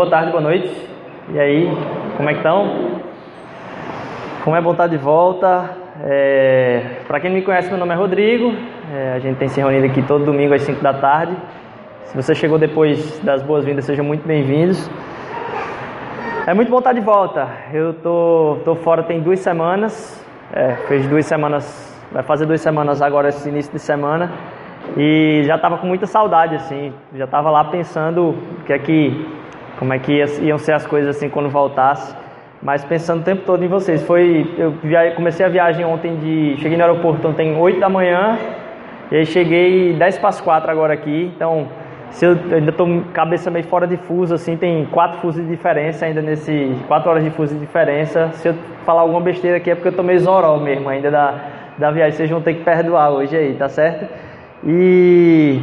[0.00, 0.88] Boa tarde, boa noite.
[1.28, 1.70] E aí,
[2.16, 3.02] como é que estão?
[4.42, 5.76] Como é bom estar de volta.
[6.02, 7.02] É...
[7.06, 8.50] Para quem não me conhece, meu nome é Rodrigo.
[8.90, 9.12] É...
[9.16, 11.36] A gente tem se reunido aqui todo domingo às 5 da tarde.
[12.04, 14.90] Se você chegou depois das boas-vindas, sejam muito bem-vindos.
[16.46, 17.46] É muito bom estar de volta.
[17.70, 20.26] Eu tô, tô fora tem duas semanas.
[20.50, 24.32] É, fez duas semanas, vai fazer duas semanas agora esse início de semana.
[24.96, 26.90] E já estava com muita saudade, assim.
[27.14, 29.39] Já estava lá pensando o que é que,
[29.80, 32.14] como é que iam ser as coisas assim quando voltasse.
[32.62, 34.02] Mas pensando o tempo todo em vocês.
[34.02, 34.74] Foi, eu
[35.16, 38.38] comecei a viagem ontem de, cheguei no aeroporto ontem 8 da manhã
[39.10, 41.32] e aí cheguei 10 para as 4 agora aqui.
[41.34, 41.66] Então,
[42.10, 45.48] se eu, eu ainda estou cabeça meio fora de fuso, assim, tem quatro fusos de
[45.48, 48.28] diferença ainda nesse, quatro horas de fuso de diferença.
[48.34, 51.34] Se eu falar alguma besteira aqui é porque eu estou meio zoró mesmo ainda da,
[51.78, 52.12] da viagem.
[52.12, 54.06] Vocês vão ter que perdoar hoje aí, tá certo?
[54.62, 55.58] E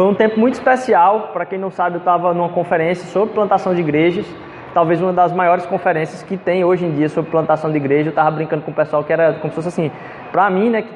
[0.00, 1.28] foi um tempo muito especial.
[1.30, 4.24] Para quem não sabe, eu estava numa conferência sobre plantação de igrejas.
[4.72, 8.08] Talvez uma das maiores conferências que tem hoje em dia sobre plantação de igreja.
[8.08, 9.90] Eu estava brincando com o pessoal que era como se fosse assim,
[10.32, 10.86] para mim, né,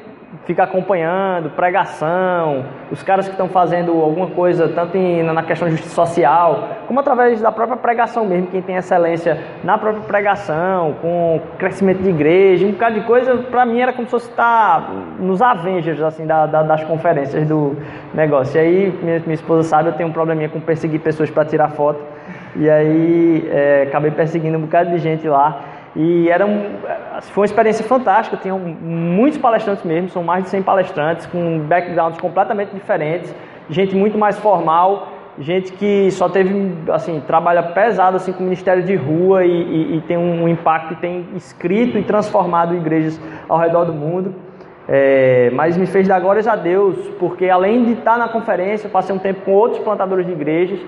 [0.45, 5.75] fica acompanhando, pregação, os caras que estão fazendo alguma coisa, tanto em, na questão de
[5.75, 11.41] justiça social, como através da própria pregação mesmo, quem tem excelência na própria pregação, com
[11.57, 15.41] crescimento de igreja, um bocado de coisa, para mim era como se fosse estar nos
[15.41, 17.75] Avengers, assim, da, da, das conferências do
[18.13, 18.57] negócio.
[18.57, 21.69] E aí, minha, minha esposa sabe, eu tenho um probleminha com perseguir pessoas para tirar
[21.69, 21.99] foto,
[22.55, 25.74] e aí é, acabei perseguindo um bocado de gente lá.
[25.95, 26.71] E era um,
[27.21, 32.19] foi uma experiência fantástica, tinham muitos palestrantes mesmo, são mais de 100 palestrantes com backgrounds
[32.19, 33.33] completamente diferentes,
[33.69, 35.07] gente muito mais formal,
[35.39, 39.97] gente que só teve, assim, trabalha pesado assim com o ministério de rua e, e,
[39.97, 44.35] e tem um impacto tem escrito e transformado igrejas ao redor do mundo.
[44.87, 49.15] É, mas me fez dar glórias a Deus, porque além de estar na conferência, passei
[49.15, 50.79] um tempo com outros plantadores de igrejas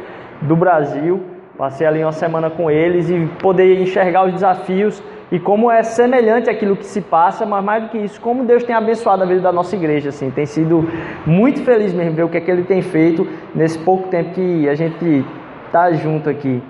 [0.41, 1.23] do Brasil,
[1.57, 5.01] Passei ali uma semana com eles e poder enxergar os desafios
[5.31, 8.63] e como é semelhante aquilo que se passa, mas mais do que isso, como Deus
[8.63, 10.87] tem abençoado a vida da nossa igreja, assim, tem sido
[11.25, 14.69] muito feliz mesmo ver o que é que Ele tem feito nesse pouco tempo que
[14.69, 15.25] a gente
[15.71, 16.61] tá junto aqui.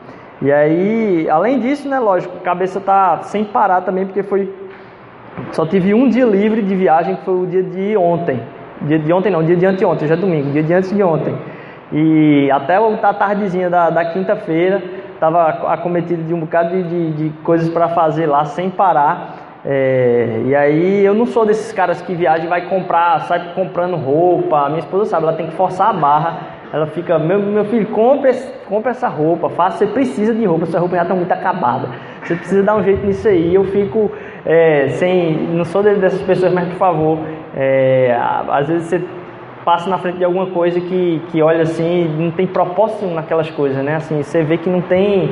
[0.42, 4.52] E aí, além disso, né, lógico, a cabeça tá sem parar também, porque foi
[5.52, 8.42] só tive um dia livre de viagem, que foi o dia de ontem.
[8.81, 11.36] Dia de ontem não, dia de anteontem, já é domingo, dia de antes de ontem.
[11.92, 14.81] E até a tardezinha da, da quinta-feira,
[15.14, 19.48] estava acometido de um bocado de, de, de coisas para fazer lá sem parar.
[19.66, 23.96] É, e aí eu não sou desses caras que viajam e vai comprar, sai comprando
[23.96, 24.68] roupa.
[24.68, 26.38] Minha esposa sabe, ela tem que forçar a barra.
[26.72, 28.31] Ela fica, meu, meu filho, compra,
[28.68, 31.88] compra essa roupa, faça, você precisa de roupa, sua roupa já está muito acabada.
[32.22, 33.56] Você precisa dar um jeito nisso aí.
[33.56, 34.12] Eu fico
[34.46, 35.34] é, sem.
[35.53, 37.20] Não sou dessas pessoas, mas por favor,
[37.56, 38.18] é,
[38.50, 39.02] às vezes você
[39.67, 43.83] passa na frente de alguma coisa que, que olha assim, não tem propósito naquelas coisas,
[43.83, 43.95] né?
[43.95, 45.29] Assim, você vê que não tem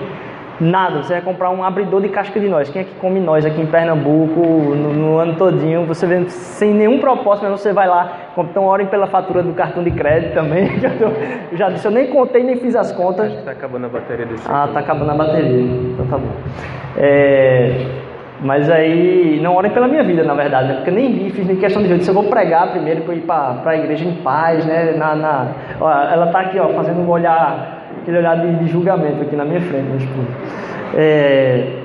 [0.59, 1.01] nada.
[1.01, 2.69] Você vai comprar um abridor de casca de nós.
[2.69, 5.85] Quem é que come nós aqui em Pernambuco no, no ano todinho?
[5.85, 8.11] Você vê sem nenhum propósito, mas você vai lá.
[8.37, 10.67] Então orem pela fatura do cartão de crédito também.
[11.49, 13.27] Eu já disse, eu nem contei nem fiz as contas.
[13.27, 14.45] Acho que tá acabando a bateria desse.
[14.51, 15.61] Ah, tá acabando a bateria.
[15.61, 16.31] Então tá bom.
[16.97, 18.04] É...
[18.41, 20.73] Mas aí, não orem pela minha vida, na verdade, né?
[20.75, 22.01] Porque eu nem vi, fiz nem questão de ver.
[22.01, 24.93] Se eu vou pregar primeiro para ir para a igreja em paz, né?
[24.97, 25.47] Na, na,
[25.79, 29.45] ó, ela está aqui, ó, fazendo um olhar, aquele olhar de, de julgamento aqui na
[29.45, 30.27] minha frente, minha esposa.
[30.95, 31.84] É,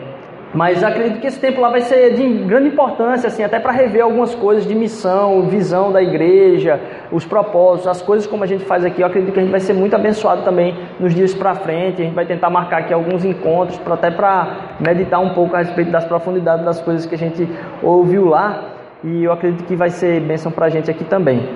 [0.52, 4.02] mas acredito que esse tempo lá vai ser de grande importância, assim, até para rever
[4.02, 6.80] algumas coisas de missão, visão da igreja,
[7.12, 9.00] os propósitos, as coisas como a gente faz aqui.
[9.00, 12.02] Eu acredito que a gente vai ser muito abençoado também nos dias para frente.
[12.02, 15.60] A gente vai tentar marcar aqui alguns encontros, pra, até para meditar um pouco a
[15.60, 17.48] respeito das profundidades das coisas que a gente
[17.80, 18.74] ouviu lá.
[19.04, 21.48] E eu acredito que vai ser bênção para a gente aqui também.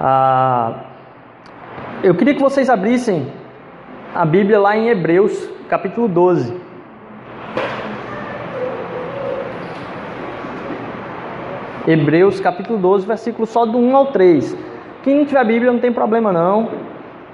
[0.00, 0.84] Ah,
[2.02, 3.26] eu queria que vocês abrissem
[4.14, 6.69] a Bíblia lá em Hebreus, capítulo 12.
[11.90, 14.56] Hebreus capítulo 12, versículo só do 1 ao 3.
[15.02, 16.68] Quem não tiver Bíblia não tem problema não,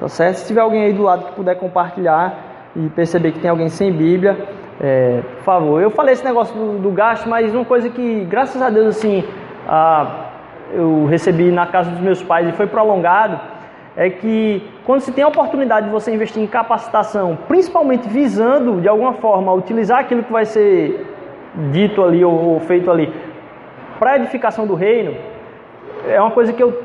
[0.01, 0.37] tá certo?
[0.37, 3.93] Se tiver alguém aí do lado que puder compartilhar e perceber que tem alguém sem
[3.93, 4.37] Bíblia,
[4.81, 5.83] é, por favor.
[5.83, 9.25] Eu falei esse negócio do, do, gasto, mas uma coisa que, graças a Deus, assim,
[9.69, 10.31] a,
[10.73, 13.39] eu recebi na casa dos meus pais e foi prolongado,
[13.95, 18.89] é que quando se tem a oportunidade de você investir em capacitação, principalmente visando, de
[18.89, 21.07] alguma forma, utilizar aquilo que vai ser
[21.73, 23.13] dito ali ou, ou feito ali
[23.99, 25.17] para a edificação do reino,
[26.09, 26.83] é uma coisa que eu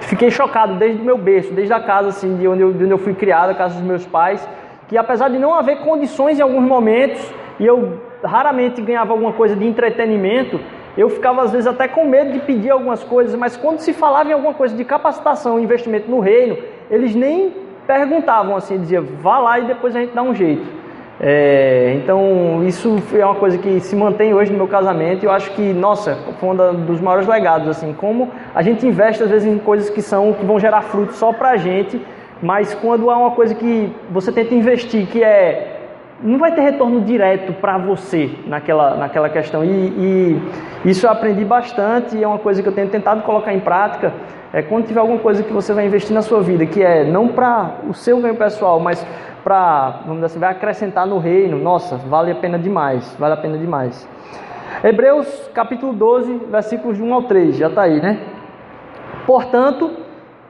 [0.00, 2.92] fiquei chocado desde o meu berço, desde a casa assim, de onde eu, de onde
[2.92, 4.48] eu fui criado, a casa dos meus pais,
[4.88, 9.56] que apesar de não haver condições em alguns momentos, e eu raramente ganhava alguma coisa
[9.56, 10.60] de entretenimento,
[10.96, 14.30] eu ficava às vezes até com medo de pedir algumas coisas, mas quando se falava
[14.30, 16.56] em alguma coisa de capacitação, investimento no reino,
[16.90, 17.52] eles nem
[17.86, 20.85] perguntavam assim, dizia, vá lá e depois a gente dá um jeito.
[21.18, 25.30] É, então isso é uma coisa que se mantém hoje no meu casamento e eu
[25.30, 29.50] acho que, nossa, foi um dos maiores legados, assim, como a gente investe às vezes
[29.50, 32.00] em coisas que são, que vão gerar fruto só pra gente,
[32.42, 35.75] mas quando há uma coisa que você tenta investir, que é
[36.22, 39.64] não vai ter retorno direto para você naquela, naquela questão.
[39.64, 40.42] E, e,
[40.84, 44.12] isso eu aprendi bastante e é uma coisa que eu tenho tentado colocar em prática.
[44.52, 47.28] É quando tiver alguma coisa que você vai investir na sua vida, que é não
[47.28, 49.04] para o seu ganho pessoal, mas
[49.44, 53.36] para, vamos dizer assim, vai acrescentar no reino, nossa, vale a pena demais, vale a
[53.36, 54.08] pena demais.
[54.82, 58.18] Hebreus capítulo 12, versículos de 1 ao 3, já está aí, né?
[59.26, 59.90] Portanto,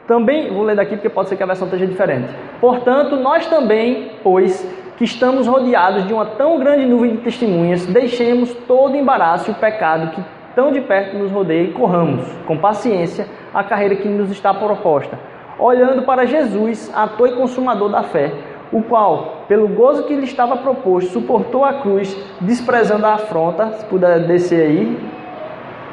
[0.06, 2.32] também, vou ler daqui porque pode ser que a versão esteja diferente.
[2.60, 4.64] Portanto, nós também, pois,
[4.96, 9.56] que estamos rodeados de uma tão grande nuvem de testemunhas, deixemos todo embaraço e o
[9.56, 10.22] pecado que
[10.54, 15.19] tão de perto nos rodeia e corramos, com paciência, a carreira que nos está proposta,
[15.58, 18.32] olhando para Jesus, ator e consumador da fé,
[18.72, 23.84] o qual, pelo gozo que lhe estava proposto, suportou a cruz, desprezando a afronta, se
[23.84, 24.98] puder descer aí,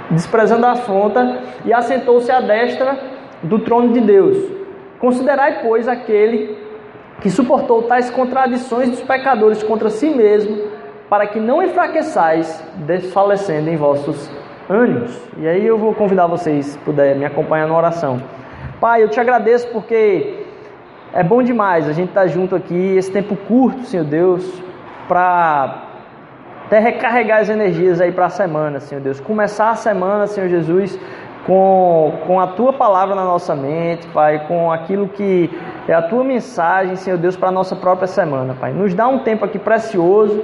[0.10, 2.98] desprezando a afronta, e assentou-se à destra
[3.44, 4.38] do trono de Deus.
[4.98, 6.63] Considerai, pois, aquele
[7.24, 10.68] que suportou tais contradições dos pecadores contra si mesmo,
[11.10, 14.30] para que não enfraqueçais, desfalecendo em vossos
[14.70, 15.18] ânimos.
[15.38, 18.22] E aí eu vou convidar vocês, se puder, me acompanhar na oração.
[18.82, 20.46] Pai, eu te agradeço porque
[21.14, 24.62] é bom demais a gente estar junto aqui, esse tempo curto, Senhor Deus,
[25.08, 25.84] para
[26.66, 29.22] até recarregar as energias aí para a semana, Senhor Deus.
[29.22, 31.00] Começar a semana, Senhor Jesus,
[31.46, 35.50] com, com a tua palavra na nossa mente, Pai, com aquilo que
[35.88, 38.72] é a tua mensagem, Senhor Deus, para a nossa própria semana, Pai.
[38.72, 40.44] Nos dá um tempo aqui precioso,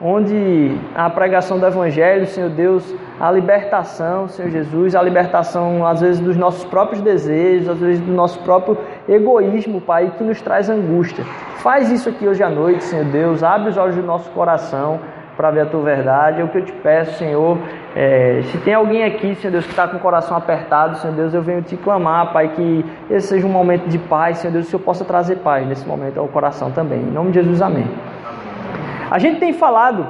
[0.00, 6.20] onde a pregação do Evangelho, Senhor Deus, a libertação, Senhor Jesus, a libertação às vezes
[6.20, 8.78] dos nossos próprios desejos, às vezes do nosso próprio
[9.08, 11.24] egoísmo, Pai, que nos traz angústia.
[11.56, 14.98] Faz isso aqui hoje à noite, Senhor Deus, abre os olhos do nosso coração
[15.36, 16.40] para ver a tua verdade.
[16.40, 17.58] É o que eu te peço, Senhor.
[17.94, 21.34] É, se tem alguém aqui, Senhor Deus, que está com o coração apertado, Senhor Deus,
[21.34, 24.74] eu venho te clamar, Pai, que esse seja um momento de paz, Senhor Deus, que
[24.74, 27.00] eu possa trazer paz nesse momento ao coração também.
[27.00, 27.90] Em nome de Jesus, amém.
[29.10, 30.06] A gente tem falado,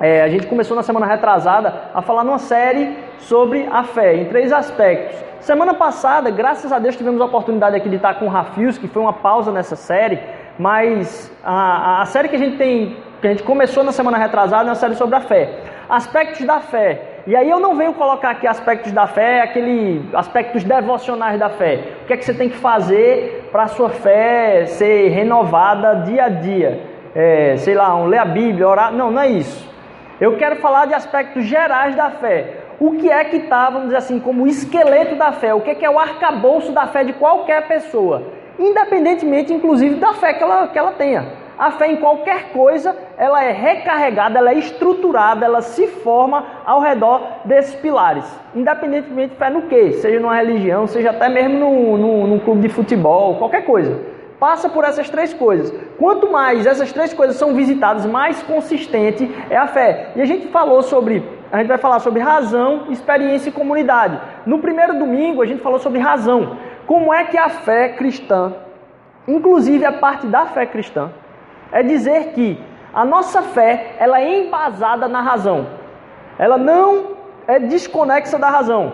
[0.00, 4.26] é, a gente começou na semana retrasada a falar numa série sobre a fé, em
[4.26, 5.18] três aspectos.
[5.40, 8.86] Semana passada, graças a Deus, tivemos a oportunidade aqui de estar com o Rafios, que
[8.86, 10.20] foi uma pausa nessa série,
[10.56, 14.64] mas a, a série que a gente tem que a gente começou na semana retrasada,
[14.64, 15.71] na série sobre a fé.
[15.88, 17.12] Aspectos da fé.
[17.26, 21.80] E aí eu não venho colocar aqui aspectos da fé, aquele aspectos devocionais da fé.
[22.02, 26.24] O que é que você tem que fazer para a sua fé ser renovada dia
[26.24, 26.80] a dia?
[27.14, 28.92] É, sei lá, um, ler a Bíblia, orar.
[28.92, 29.70] Não, não é isso.
[30.20, 32.62] Eu quero falar de aspectos gerais da fé.
[32.80, 35.54] O que é que está, vamos dizer assim, como esqueleto da fé?
[35.54, 38.24] O que é que é o arcabouço da fé de qualquer pessoa?
[38.58, 41.41] Independentemente, inclusive, da fé que ela, que ela tenha.
[41.62, 46.80] A fé em qualquer coisa, ela é recarregada, ela é estruturada, ela se forma ao
[46.80, 48.24] redor desses pilares.
[48.52, 52.62] Independentemente de fé no que, seja numa religião, seja até mesmo num, num, num clube
[52.62, 53.96] de futebol, qualquer coisa.
[54.40, 55.72] Passa por essas três coisas.
[56.00, 60.08] Quanto mais essas três coisas são visitadas, mais consistente é a fé.
[60.16, 64.20] E a gente falou sobre, a gente vai falar sobre razão, experiência e comunidade.
[64.44, 66.56] No primeiro domingo a gente falou sobre razão.
[66.88, 68.52] Como é que a fé cristã,
[69.28, 71.12] inclusive a parte da fé cristã,
[71.72, 72.60] é dizer que
[72.92, 75.66] a nossa fé ela é embasada na razão.
[76.38, 78.92] Ela não é desconexa da razão.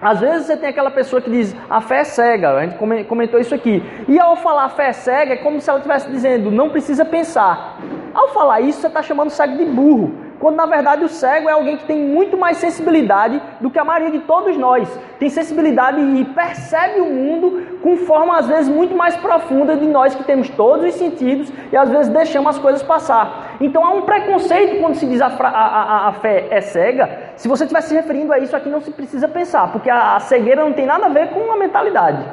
[0.00, 3.38] Às vezes você tem aquela pessoa que diz a fé é cega, a gente comentou
[3.38, 3.82] isso aqui.
[4.08, 7.76] E ao falar fé é cega, é como se ela estivesse dizendo não precisa pensar.
[8.14, 11.52] Ao falar isso, você está chamando cego de burro quando na verdade o cego é
[11.52, 14.88] alguém que tem muito mais sensibilidade do que a maioria de todos nós.
[15.18, 20.14] Tem sensibilidade e percebe o mundo com forma às vezes muito mais profunda de nós
[20.14, 23.56] que temos todos os sentidos e às vezes deixamos as coisas passar.
[23.60, 27.32] Então há um preconceito quando se diz a, a, a, a fé é cega.
[27.36, 30.20] Se você estiver se referindo a isso aqui, não se precisa pensar, porque a, a
[30.20, 32.24] cegueira não tem nada a ver com a mentalidade.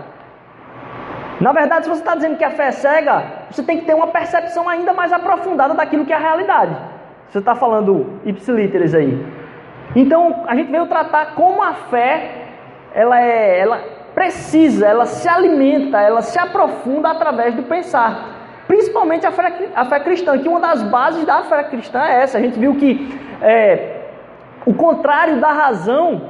[1.41, 3.93] Na verdade, se você está dizendo que a fé é cega, você tem que ter
[3.93, 6.75] uma percepção ainda mais aprofundada daquilo que é a realidade.
[7.29, 9.25] Você está falando ipsilíteres aí.
[9.95, 12.47] Então, a gente veio tratar como a fé,
[12.93, 13.81] ela é, ela
[14.13, 18.63] precisa, ela se alimenta, ela se aprofunda através do pensar.
[18.67, 22.37] Principalmente a fé, a fé cristã, que uma das bases da fé cristã é essa.
[22.37, 24.01] A gente viu que é,
[24.65, 26.21] o contrário da razão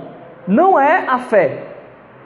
[0.48, 1.63] não é a fé,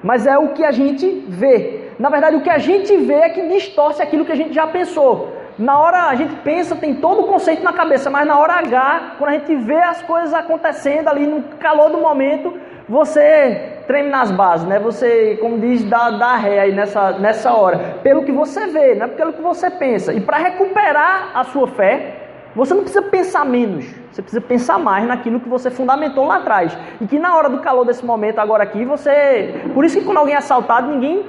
[0.04, 1.90] mas é o que a gente vê.
[2.00, 4.68] Na verdade, o que a gente vê é que distorce aquilo que a gente já
[4.68, 5.41] pensou.
[5.58, 9.16] Na hora a gente pensa, tem todo o conceito na cabeça, mas na hora H,
[9.18, 12.54] quando a gente vê as coisas acontecendo ali no calor do momento,
[12.88, 14.80] você treme nas bases, né?
[14.80, 18.00] Você, como diz, dá, dá ré aí nessa, nessa hora.
[18.04, 20.14] Pelo que você vê, não é pelo que você pensa.
[20.14, 22.16] E para recuperar a sua fé,
[22.56, 23.86] você não precisa pensar menos.
[24.12, 26.78] Você precisa pensar mais naquilo que você fundamentou lá atrás.
[27.00, 29.62] E que na hora do calor desse momento agora aqui, você...
[29.74, 31.26] Por isso que quando alguém é assaltado, ninguém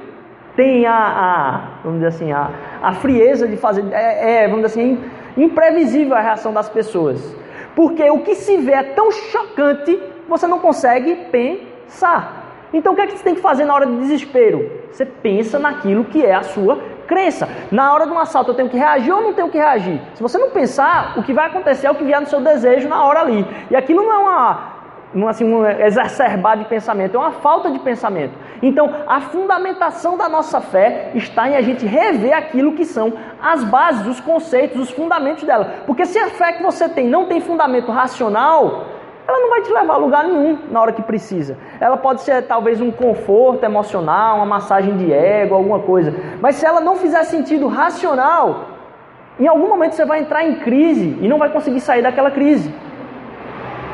[0.57, 2.51] tem a, a vamos dizer assim, a,
[2.83, 3.85] a frieza de fazer...
[3.93, 5.05] É, é, vamos dizer assim,
[5.37, 7.35] imprevisível a reação das pessoas.
[7.75, 12.43] Porque o que se vê é tão chocante, você não consegue pensar.
[12.73, 14.71] Então o que é que você tem que fazer na hora de desespero?
[14.91, 17.49] Você pensa naquilo que é a sua crença.
[17.71, 20.01] Na hora de um assalto eu tenho que reagir ou não tenho que reagir?
[20.15, 22.89] Se você não pensar, o que vai acontecer é o que vier no seu desejo
[22.89, 23.47] na hora ali.
[23.71, 24.72] E aquilo não é uma
[25.15, 28.33] não assim, um exacerbar de pensamento, é uma falta de pensamento.
[28.63, 33.63] Então, a fundamentação da nossa fé está em a gente rever aquilo que são as
[33.65, 35.83] bases, os conceitos, os fundamentos dela.
[35.87, 38.87] Porque se a fé que você tem não tem fundamento racional,
[39.27, 41.57] ela não vai te levar a lugar nenhum na hora que precisa.
[41.81, 46.15] Ela pode ser talvez um conforto emocional, uma massagem de ego, alguma coisa.
[46.41, 48.69] Mas se ela não fizer sentido racional,
[49.39, 52.75] em algum momento você vai entrar em crise e não vai conseguir sair daquela crise.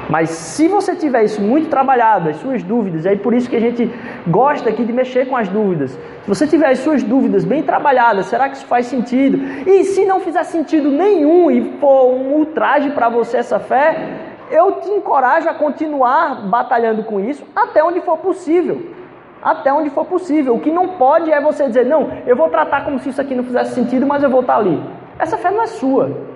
[0.09, 3.61] Mas se você tiver isso muito trabalhado, as suas dúvidas, é por isso que a
[3.61, 3.93] gente
[4.27, 5.91] gosta aqui de mexer com as dúvidas.
[5.91, 9.39] Se você tiver as suas dúvidas bem trabalhadas, será que isso faz sentido?
[9.69, 14.81] E se não fizer sentido nenhum e for um ultraje para você essa fé, eu
[14.81, 18.95] te encorajo a continuar batalhando com isso até onde for possível.
[19.43, 20.55] Até onde for possível.
[20.55, 23.35] O que não pode é você dizer, não, eu vou tratar como se isso aqui
[23.35, 24.83] não fizesse sentido, mas eu vou estar ali.
[25.19, 26.28] Essa fé não é sua.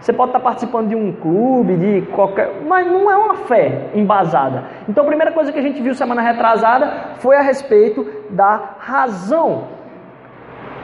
[0.00, 2.62] Você pode estar participando de um clube, de qualquer.
[2.66, 4.64] Mas não é uma fé embasada.
[4.88, 9.64] Então a primeira coisa que a gente viu semana retrasada foi a respeito da razão.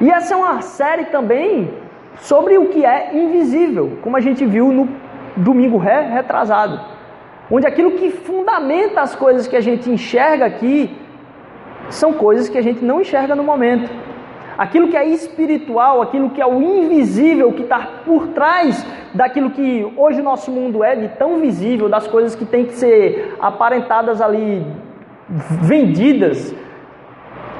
[0.00, 1.73] E essa é uma série também
[2.16, 4.88] sobre o que é invisível, como a gente viu no
[5.37, 6.80] domingo retrasado,
[7.50, 10.94] onde aquilo que fundamenta as coisas que a gente enxerga aqui
[11.88, 13.90] são coisas que a gente não enxerga no momento.
[14.56, 19.92] Aquilo que é espiritual, aquilo que é o invisível, que está por trás daquilo que
[19.96, 24.20] hoje o nosso mundo é, de tão visível, das coisas que tem que ser aparentadas
[24.20, 24.66] ali,
[25.28, 26.54] vendidas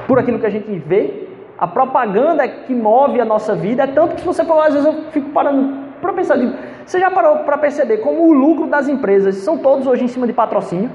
[0.07, 1.27] por aquilo que a gente vê.
[1.57, 4.85] A propaganda que move a nossa vida, é tanto que se você for, às vezes
[4.85, 6.37] eu fico parando para pensar,
[6.85, 10.27] você já parou para perceber como o lucro das empresas são todos hoje em cima
[10.27, 10.91] de patrocínio?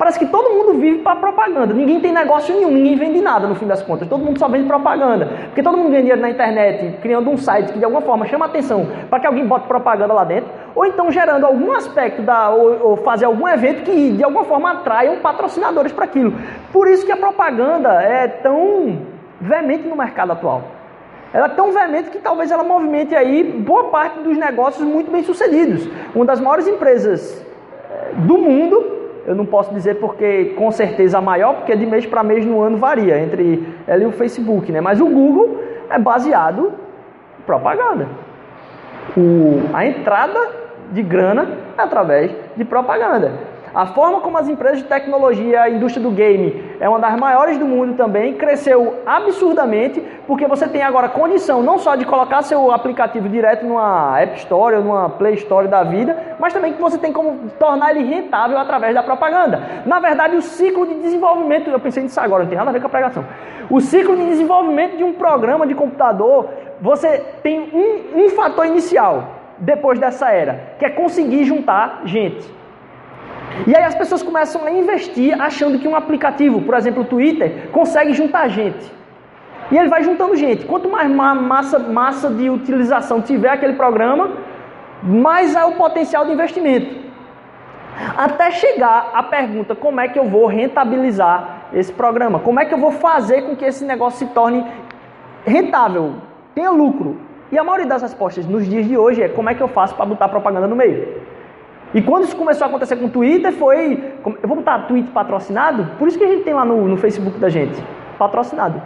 [0.00, 1.74] Parece que todo mundo vive para propaganda.
[1.74, 4.08] Ninguém tem negócio nenhum, ninguém vende nada no fim das contas.
[4.08, 5.28] Todo mundo só vende propaganda.
[5.44, 8.46] Porque todo mundo ganha dinheiro na internet, criando um site que de alguma forma chama
[8.46, 10.48] atenção para que alguém bote propaganda lá dentro.
[10.74, 14.70] Ou então gerando algum aspecto da, ou, ou fazer algum evento que de alguma forma
[14.70, 16.32] atraiam patrocinadores para aquilo.
[16.72, 19.00] Por isso que a propaganda é tão
[19.38, 20.62] veemente no mercado atual.
[21.30, 25.22] Ela é tão veemente que talvez ela movimente aí boa parte dos negócios muito bem
[25.22, 25.86] sucedidos.
[26.14, 27.44] Uma das maiores empresas
[27.90, 32.06] eh, do mundo, eu não posso dizer porque com certeza a maior, porque de mês
[32.06, 34.80] para mês no ano varia entre ela e o Facebook, né?
[34.80, 35.60] Mas o Google
[35.90, 36.72] é baseado
[37.38, 38.08] em propaganda.
[39.16, 40.38] O, a entrada
[40.92, 43.49] de grana é através de propaganda.
[43.72, 47.56] A forma como as empresas de tecnologia, a indústria do game é uma das maiores
[47.56, 52.72] do mundo também, cresceu absurdamente, porque você tem agora condição não só de colocar seu
[52.72, 56.98] aplicativo direto numa App Store ou numa Play Store da vida, mas também que você
[56.98, 59.62] tem como tornar ele rentável através da propaganda.
[59.86, 62.80] Na verdade, o ciclo de desenvolvimento, eu pensei nisso agora, não tem nada a ver
[62.80, 63.24] com a pregação.
[63.70, 66.48] O ciclo de desenvolvimento de um programa de computador,
[66.80, 72.59] você tem um, um fator inicial depois dessa era, que é conseguir juntar gente.
[73.66, 77.68] E aí as pessoas começam a investir achando que um aplicativo, por exemplo o Twitter,
[77.72, 78.90] consegue juntar gente.
[79.70, 80.64] E ele vai juntando gente.
[80.64, 84.32] Quanto mais massa, massa de utilização tiver aquele programa,
[85.02, 87.10] mais é o potencial de investimento.
[88.16, 92.38] Até chegar a pergunta: como é que eu vou rentabilizar esse programa?
[92.38, 94.66] Como é que eu vou fazer com que esse negócio se torne
[95.44, 96.14] rentável,
[96.54, 97.20] tenha lucro?
[97.52, 99.94] E a maioria das respostas nos dias de hoje é: como é que eu faço
[99.94, 101.20] para botar propaganda no meio?
[101.92, 104.14] E quando isso começou a acontecer com o Twitter, foi.
[104.42, 105.86] Eu vou botar tweet patrocinado?
[105.98, 107.82] Por isso que a gente tem lá no, no Facebook da gente.
[108.18, 108.80] Patrocinado.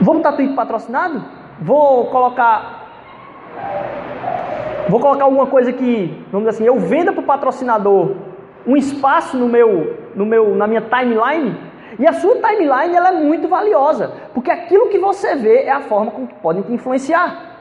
[0.00, 1.24] Vou botar tweet patrocinado?
[1.60, 2.84] Vou colocar.
[4.88, 8.12] Vou colocar alguma coisa que, vamos dizer assim, eu venda para o patrocinador
[8.64, 11.58] um espaço no meu, no meu, na minha timeline.
[11.98, 15.80] E a sua timeline ela é muito valiosa, porque aquilo que você vê é a
[15.80, 17.56] forma como pode te influenciar.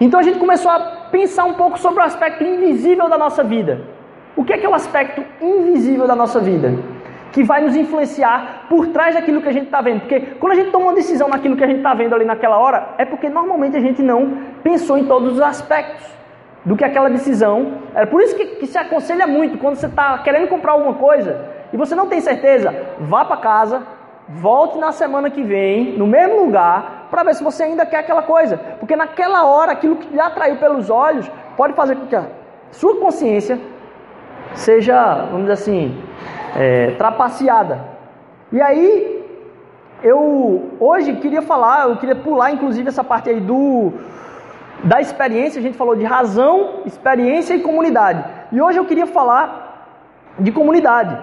[0.00, 3.82] Então a gente começou a pensar um pouco sobre o aspecto invisível da nossa vida.
[4.36, 6.74] O que é, que é o aspecto invisível da nossa vida?
[7.32, 10.00] Que vai nos influenciar por trás daquilo que a gente está vendo.
[10.00, 12.58] Porque quando a gente toma uma decisão naquilo que a gente está vendo ali naquela
[12.58, 16.06] hora, é porque normalmente a gente não pensou em todos os aspectos
[16.64, 17.74] do que aquela decisão.
[17.94, 21.48] É por isso que, que se aconselha muito quando você está querendo comprar alguma coisa
[21.72, 23.82] e você não tem certeza, vá para casa,
[24.28, 28.22] volte na semana que vem, no mesmo lugar, para ver se você ainda quer aquela
[28.22, 28.56] coisa.
[28.78, 32.26] Porque naquela hora, aquilo que lhe atraiu pelos olhos, pode fazer com que a
[32.70, 33.58] sua consciência
[34.54, 36.02] seja, vamos dizer assim,
[36.56, 37.80] é, trapaceada.
[38.52, 39.20] E aí,
[40.02, 43.92] eu hoje queria falar, eu queria pular inclusive essa parte aí do
[44.82, 48.24] da experiência, a gente falou de razão, experiência e comunidade.
[48.50, 51.18] E hoje eu queria falar de comunidade.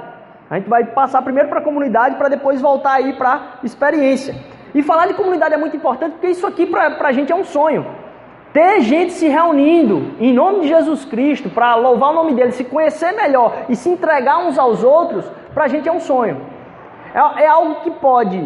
[0.49, 4.35] A gente vai passar primeiro para a comunidade para depois voltar aí para experiência.
[4.77, 7.43] E falar de comunidade é muito importante porque isso aqui para a gente é um
[7.43, 7.83] sonho.
[8.53, 12.63] Ter gente se reunindo em nome de Jesus Cristo para louvar o nome dele, se
[12.63, 16.39] conhecer melhor e se entregar uns aos outros, para a gente é um sonho.
[17.11, 18.39] É, é algo que pode,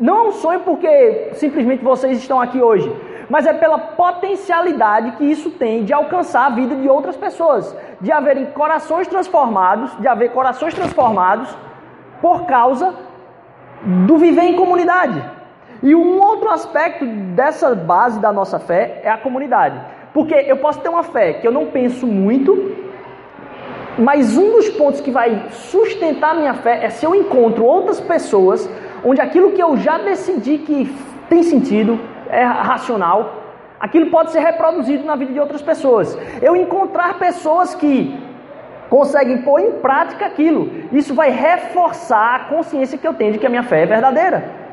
[0.00, 2.90] não é um sonho porque simplesmente vocês estão aqui hoje,
[3.28, 8.10] mas é pela potencialidade que isso tem de alcançar a vida de outras pessoas, de
[8.10, 11.54] haverem corações transformados, de haver corações transformados
[12.22, 12.94] por causa
[14.06, 15.33] do viver em comunidade.
[15.84, 19.78] E um outro aspecto dessa base da nossa fé é a comunidade.
[20.14, 22.74] Porque eu posso ter uma fé que eu não penso muito,
[23.98, 28.66] mas um dos pontos que vai sustentar minha fé é se eu encontro outras pessoas
[29.04, 30.90] onde aquilo que eu já decidi que
[31.28, 32.00] tem sentido,
[32.30, 33.42] é racional,
[33.78, 36.18] aquilo pode ser reproduzido na vida de outras pessoas.
[36.40, 38.18] Eu encontrar pessoas que
[38.88, 43.46] conseguem pôr em prática aquilo, isso vai reforçar a consciência que eu tenho de que
[43.46, 44.63] a minha fé é verdadeira.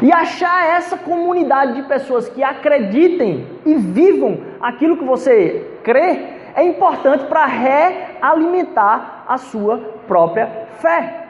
[0.00, 6.64] E achar essa comunidade de pessoas que acreditem e vivam aquilo que você crê é
[6.64, 11.26] importante para realimentar a sua própria fé.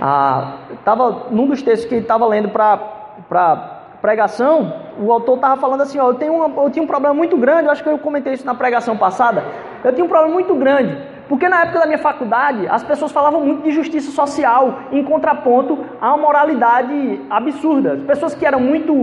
[0.00, 5.98] Ah, tava num dos textos que estava lendo para pregação, o autor estava falando assim:
[5.98, 8.34] ó, eu, tenho uma, eu tinha um problema muito grande, eu acho que eu comentei
[8.34, 9.44] isso na pregação passada.
[9.82, 13.40] Eu tinha um problema muito grande porque na época da minha faculdade, as pessoas falavam
[13.40, 17.94] muito de justiça social, em contraponto a uma moralidade absurda.
[17.94, 18.94] As pessoas que eram muito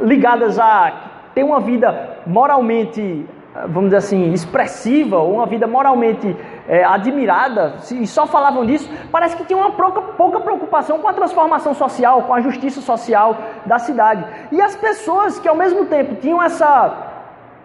[0.00, 0.92] ligadas a
[1.34, 3.26] ter uma vida moralmente,
[3.68, 6.36] vamos dizer assim, expressiva, ou uma vida moralmente
[6.68, 11.12] é, admirada, e só falavam disso, parece que tinham uma pouca, pouca preocupação com a
[11.14, 14.24] transformação social, com a justiça social da cidade.
[14.52, 16.94] E as pessoas que ao mesmo tempo tinham essa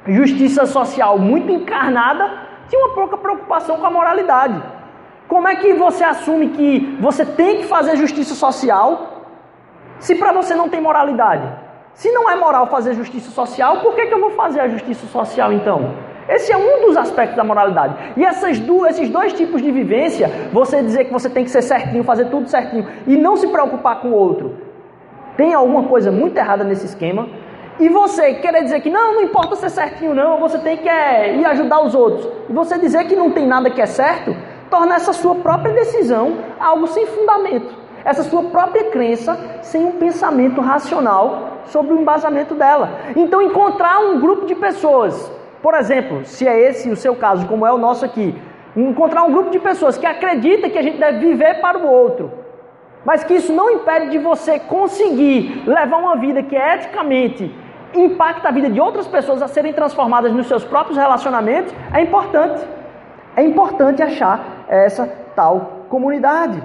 [0.07, 4.61] justiça social muito encarnada, tinha uma pouca preocupação com a moralidade.
[5.27, 9.25] Como é que você assume que você tem que fazer justiça social
[9.99, 11.45] se para você não tem moralidade?
[11.93, 15.05] Se não é moral fazer justiça social, por que, que eu vou fazer a justiça
[15.07, 15.93] social então?
[16.29, 18.13] Esse é um dos aspectos da moralidade.
[18.15, 21.63] E essas duas, esses dois tipos de vivência, você dizer que você tem que ser
[21.63, 24.55] certinho, fazer tudo certinho e não se preocupar com o outro,
[25.35, 27.27] tem alguma coisa muito errada nesse esquema.
[27.79, 31.37] E você querer dizer que não, não importa ser certinho, não, você tem que é,
[31.37, 32.27] ir ajudar os outros.
[32.49, 34.35] E você dizer que não tem nada que é certo,
[34.69, 37.73] torna essa sua própria decisão algo sem fundamento.
[38.03, 42.89] Essa sua própria crença sem um pensamento racional sobre o embasamento dela.
[43.15, 47.65] Então, encontrar um grupo de pessoas, por exemplo, se é esse o seu caso, como
[47.65, 48.35] é o nosso aqui,
[48.75, 52.31] encontrar um grupo de pessoas que acredita que a gente deve viver para o outro,
[53.05, 57.53] mas que isso não impede de você conseguir levar uma vida que é eticamente
[57.93, 62.61] impacta a vida de outras pessoas a serem transformadas nos seus próprios relacionamentos, é importante.
[63.35, 66.61] É importante achar essa tal comunidade.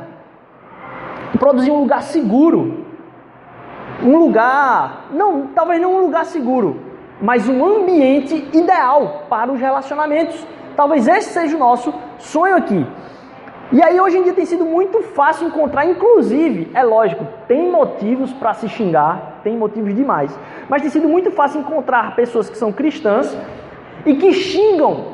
[1.38, 2.84] Produzir um lugar seguro.
[4.02, 6.80] Um lugar, não, talvez não um lugar seguro,
[7.22, 10.46] mas um ambiente ideal para os relacionamentos.
[10.76, 12.86] Talvez esse seja o nosso sonho aqui.
[13.72, 18.32] E aí hoje em dia tem sido muito fácil encontrar, inclusive, é lógico, tem motivos
[18.32, 22.70] para se xingar, tem motivos demais, mas tem sido muito fácil encontrar pessoas que são
[22.70, 23.36] cristãs
[24.04, 25.06] e que xingam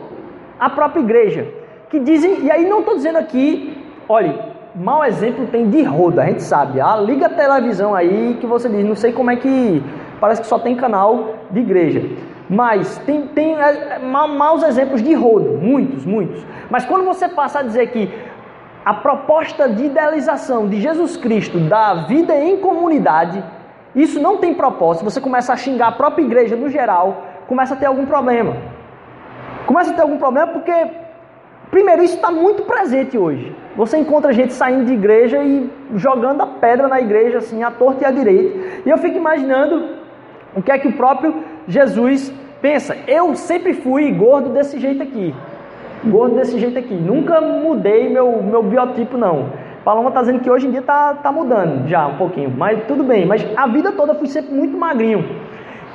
[0.59, 1.47] a própria igreja,
[1.89, 4.37] que dizem, e aí não estou dizendo aqui, olhe,
[4.75, 8.69] mau exemplo tem de roda, a gente sabe, ah, liga a televisão aí que você
[8.69, 9.83] diz, não sei como é que,
[10.21, 12.03] parece que só tem canal de igreja.
[12.51, 16.45] Mas tem, tem é, maus exemplos de rodo, muitos, muitos.
[16.69, 18.13] Mas quando você passa a dizer que
[18.85, 23.43] a proposta de idealização de Jesus Cristo da vida em comunidade,
[23.95, 25.05] isso não tem propósito.
[25.05, 28.57] Você começa a xingar a própria igreja no geral, começa a ter algum problema.
[29.67, 30.73] Começa a ter algum problema porque,
[31.71, 33.55] primeiro, isso está muito presente hoje.
[33.77, 38.05] Você encontra gente saindo de igreja e jogando a pedra na igreja, assim, à torta
[38.05, 38.83] e à direita.
[38.87, 39.97] E eu fico imaginando
[40.57, 41.35] o que é que o próprio
[41.69, 42.97] Jesus pensa.
[43.07, 45.35] Eu sempre fui gordo desse jeito aqui
[46.05, 46.95] gordo desse jeito aqui.
[46.95, 49.47] Nunca mudei meu, meu biotipo, não.
[49.85, 53.03] Paloma está dizendo que hoje em dia está tá mudando já um pouquinho, mas tudo
[53.03, 53.27] bem.
[53.27, 55.25] Mas a vida toda fui sempre muito magrinho.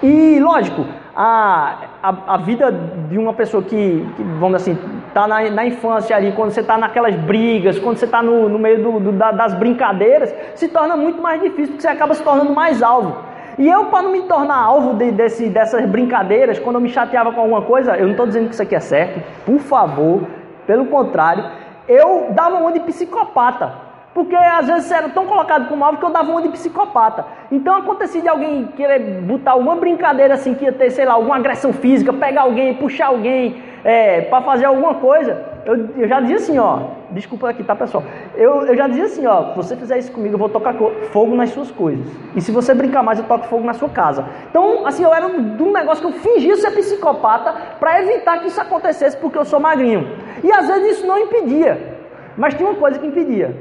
[0.01, 2.71] E lógico, a, a, a vida
[3.09, 4.77] de uma pessoa que, que, vamos assim,
[5.13, 8.59] tá na, na infância ali, quando você está naquelas brigas, quando você está no, no
[8.59, 12.23] meio do, do, da, das brincadeiras, se torna muito mais difícil, porque você acaba se
[12.23, 13.15] tornando mais alvo.
[13.57, 17.31] E eu, para não me tornar alvo de, desse, dessas brincadeiras, quando eu me chateava
[17.31, 20.23] com alguma coisa, eu não estou dizendo que isso aqui é certo, por favor,
[20.67, 21.45] pelo contrário,
[21.87, 23.85] eu dava uma de psicopata.
[24.13, 27.25] Porque às vezes era tão colocado como alvo que eu dava uma de psicopata.
[27.51, 31.35] Então acontecia de alguém querer botar uma brincadeira assim, que ia ter, sei lá, alguma
[31.35, 35.43] agressão física, pegar alguém, puxar alguém é, para fazer alguma coisa.
[35.65, 36.79] Eu, eu, já dizia assim, ó,
[37.11, 38.03] desculpa aqui, tá pessoal?
[38.35, 40.73] Eu, eu já dizia assim, ó, se você fizer isso comigo, eu vou tocar
[41.11, 42.05] fogo nas suas coisas.
[42.35, 44.25] E se você brincar mais, eu toco fogo na sua casa.
[44.49, 48.47] Então, assim, eu era de um negócio que eu fingia ser psicopata para evitar que
[48.47, 50.07] isso acontecesse porque eu sou magrinho.
[50.43, 51.95] E às vezes isso não impedia.
[52.37, 53.55] Mas tinha uma coisa que impedia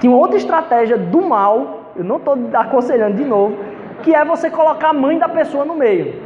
[0.00, 3.56] tinha outra estratégia do mal, eu não estou aconselhando de novo,
[4.02, 6.22] que é você colocar a mãe da pessoa no meio.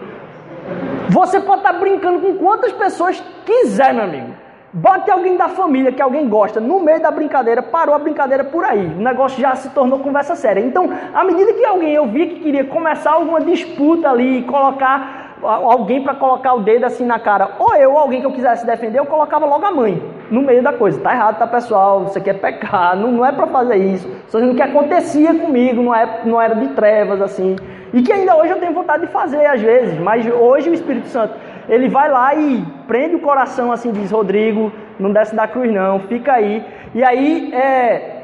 [1.09, 4.44] Você pode estar tá brincando com quantas pessoas quiser, meu amigo.
[4.77, 8.65] Bote alguém da família que alguém gosta no meio da brincadeira, parou a brincadeira por
[8.65, 8.85] aí.
[8.85, 10.59] O negócio já se tornou conversa séria.
[10.59, 16.03] Então, à medida que alguém eu vi que queria começar alguma disputa ali, colocar alguém
[16.03, 18.99] para colocar o dedo assim na cara, ou eu, ou alguém que eu quisesse defender,
[18.99, 21.01] eu colocava logo a mãe no meio da coisa.
[21.01, 22.07] Tá errado, tá pessoal?
[22.07, 24.11] Isso aqui é pecado, não, não é para fazer isso.
[24.27, 27.55] Só o que acontecia comigo, não, é, não era de trevas assim.
[27.93, 31.07] E que ainda hoje eu tenho vontade de fazer às vezes, mas hoje o Espírito
[31.07, 31.33] Santo,
[31.69, 36.01] ele vai lá e prende o coração assim, diz: Rodrigo, não desce da cruz não,
[36.01, 36.65] fica aí.
[36.95, 38.23] E aí é,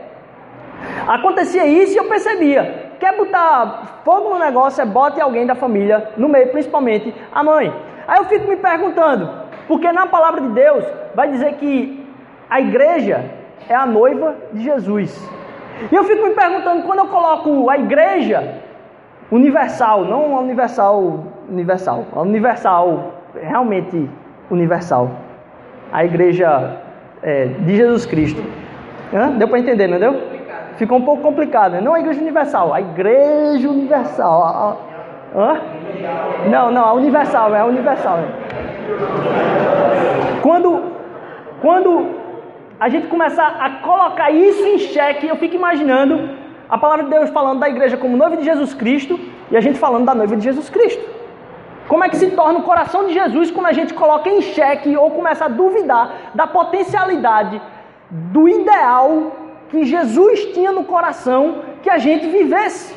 [1.09, 2.90] acontecia isso e eu percebia.
[2.98, 7.72] Quer botar fogo no negócio, é bote alguém da família no meio, principalmente a mãe.
[8.07, 9.31] Aí eu fico me perguntando,
[9.66, 12.07] porque na palavra de Deus vai dizer que
[12.48, 13.24] a igreja
[13.68, 15.31] é a noiva de Jesus.
[15.90, 18.57] E eu fico me perguntando, quando eu coloco a igreja
[19.31, 24.08] universal, não a universal, universal, a universal, realmente
[24.50, 25.10] universal,
[25.92, 26.80] a igreja
[27.22, 28.42] é, de Jesus Cristo.
[29.12, 29.32] Hã?
[29.32, 30.20] Deu para entender, não deu?
[30.76, 31.80] Ficou um pouco complicado, né?
[31.80, 34.80] não a igreja universal, a igreja universal.
[35.34, 35.60] Hã?
[36.48, 38.18] Não, não, a universal, é a universal.
[40.42, 40.82] Quando,
[41.60, 42.06] quando
[42.78, 46.30] a gente começa a colocar isso em xeque, eu fico imaginando
[46.68, 49.18] a palavra de Deus falando da igreja como noiva de Jesus Cristo
[49.50, 51.19] e a gente falando da noiva de Jesus Cristo.
[51.90, 54.96] Como é que se torna o coração de Jesus quando a gente coloca em xeque
[54.96, 56.05] ou começa a duvidar
[56.37, 57.61] da potencialidade,
[58.09, 59.11] do ideal
[59.70, 61.40] que Jesus tinha no coração
[61.83, 62.94] que a gente vivesse?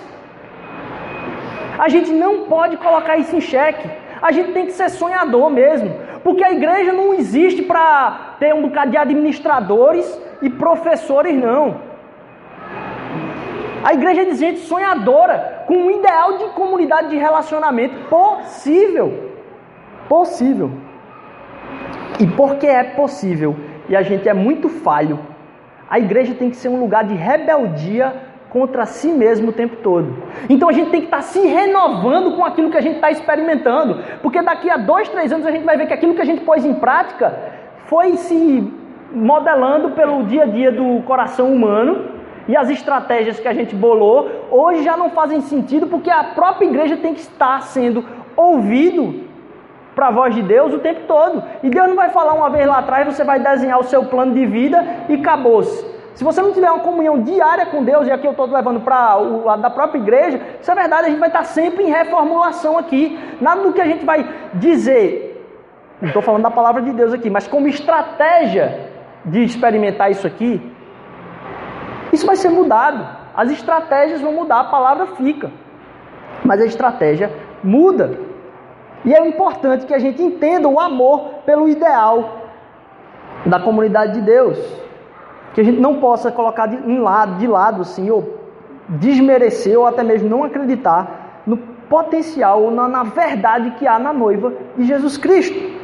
[1.86, 3.90] A gente não pode colocar isso em xeque.
[4.22, 5.90] A gente tem que ser sonhador mesmo.
[6.24, 10.06] Porque a igreja não existe para ter um bocado de administradores
[10.40, 11.82] e professores, não.
[13.84, 19.32] A igreja é de gente sonhadora, com um ideal de comunidade de relacionamento possível.
[20.08, 20.72] Possível.
[22.20, 23.56] E porque é possível
[23.88, 25.20] e a gente é muito falho,
[25.90, 28.14] a igreja tem que ser um lugar de rebeldia
[28.50, 30.16] contra si mesmo o tempo todo.
[30.50, 34.00] Então a gente tem que estar se renovando com aquilo que a gente está experimentando,
[34.22, 36.42] porque daqui a dois, três anos a gente vai ver que aquilo que a gente
[36.42, 37.34] pôs em prática
[37.88, 38.72] foi se
[39.12, 42.13] modelando pelo dia a dia do coração humano
[42.48, 46.66] e as estratégias que a gente bolou hoje já não fazem sentido porque a própria
[46.66, 49.24] igreja tem que estar sendo ouvido
[49.96, 51.44] para a voz de Deus o tempo todo.
[51.62, 54.34] E Deus não vai falar uma vez lá atrás, você vai desenhar o seu plano
[54.34, 55.94] de vida e acabou-se.
[56.16, 59.18] Se você não tiver uma comunhão diária com Deus, e aqui eu estou levando para
[59.18, 62.78] o lado da própria igreja, isso é verdade, a gente vai estar sempre em reformulação
[62.78, 63.18] aqui.
[63.42, 65.44] Nada do que a gente vai dizer,
[66.02, 68.92] estou falando da palavra de Deus aqui, mas como estratégia
[69.26, 70.62] de experimentar isso aqui,
[72.14, 73.06] isso vai ser mudado.
[73.36, 75.52] As estratégias vão mudar, a palavra fica.
[76.46, 77.32] Mas a estratégia
[77.64, 78.18] muda.
[79.04, 82.44] E é importante que a gente entenda o amor pelo ideal
[83.46, 84.84] da comunidade de Deus
[85.54, 88.40] que a gente não possa colocar de, um lado, de lado assim, ou
[88.90, 94.12] desmerecer, ou até mesmo não acreditar no potencial ou na, na verdade que há na
[94.12, 95.83] noiva de Jesus Cristo.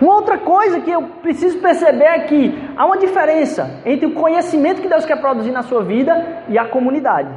[0.00, 4.82] Uma outra coisa que eu preciso perceber é que há uma diferença entre o conhecimento
[4.82, 7.30] que Deus quer produzir na sua vida e a comunidade.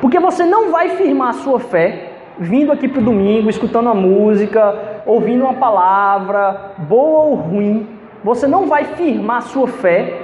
[0.00, 3.94] Porque você não vai firmar a sua fé vindo aqui para o domingo, escutando a
[3.94, 7.88] música, ouvindo uma palavra, boa ou ruim.
[8.24, 10.20] Você não vai firmar a sua fé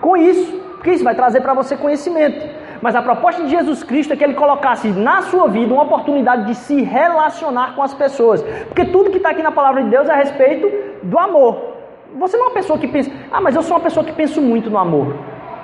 [0.00, 2.53] com isso, porque isso vai trazer para você conhecimento.
[2.84, 6.44] Mas a proposta de Jesus Cristo é que ele colocasse na sua vida uma oportunidade
[6.44, 8.42] de se relacionar com as pessoas.
[8.42, 10.70] Porque tudo que está aqui na palavra de Deus é a respeito
[11.02, 11.76] do amor.
[12.16, 14.38] Você não é uma pessoa que pensa, ah, mas eu sou uma pessoa que penso
[14.42, 15.16] muito no amor.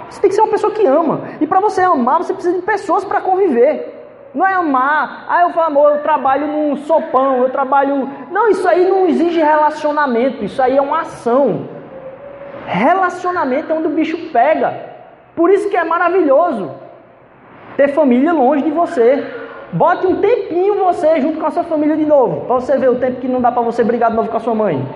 [0.09, 1.21] Você tem que ser uma pessoa que ama.
[1.43, 4.03] E para você amar, você precisa de pessoas para conviver.
[4.35, 5.27] Não é amar.
[5.29, 8.09] Ah, eu falo, amor, eu trabalho num sopão, eu trabalho.
[8.31, 11.69] Não, isso aí não exige relacionamento, isso aí é uma ação.
[12.65, 14.73] Relacionamento é onde o bicho pega.
[15.37, 16.89] Por isso que é maravilhoso
[17.81, 19.27] ter família longe de você.
[19.73, 22.97] Bote um tempinho você junto com a sua família de novo, para você ver o
[22.97, 24.87] tempo que não dá para você brigar de novo com a sua mãe.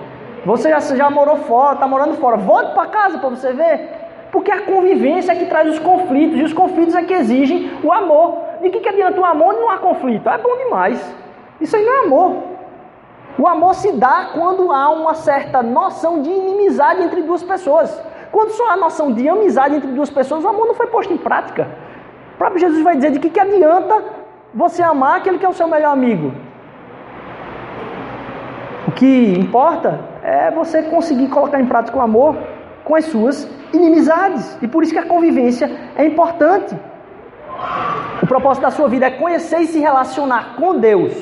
[0.45, 2.37] Você já, já morou fora, está morando fora.
[2.37, 3.89] Volte para casa para você ver.
[4.31, 7.91] Porque a convivência é que traz os conflitos, e os conflitos é que exigem o
[7.91, 8.37] amor.
[8.61, 10.29] De que, que adianta o amor não há conflito?
[10.29, 11.15] É bom demais.
[11.59, 12.35] Isso aí não é amor.
[13.39, 17.89] O amor se dá quando há uma certa noção de inimizade entre duas pessoas.
[18.31, 21.17] Quando só há noção de amizade entre duas pessoas, o amor não foi posto em
[21.17, 21.67] prática.
[22.35, 24.03] O próprio Jesus vai dizer de que, que adianta
[24.53, 26.33] você amar aquele que é o seu melhor amigo.
[28.89, 32.35] O que importa é você conseguir colocar em prática o amor
[32.83, 34.57] com as suas inimizades.
[34.61, 36.77] E por isso que a convivência é importante.
[38.21, 41.13] O propósito da sua vida é conhecer e se relacionar com Deus.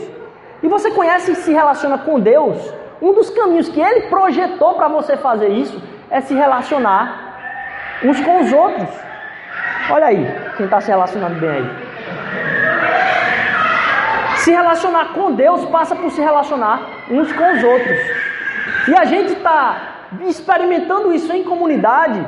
[0.63, 2.58] E você conhece e se relaciona com Deus.
[2.99, 7.36] Um dos caminhos que Ele projetou para você fazer isso é se relacionar
[8.04, 8.89] uns com os outros.
[9.91, 11.70] Olha aí, quem está se relacionando bem aí.
[14.38, 18.00] Se relacionar com Deus passa por se relacionar uns com os outros.
[18.88, 22.26] E a gente está experimentando isso em comunidade,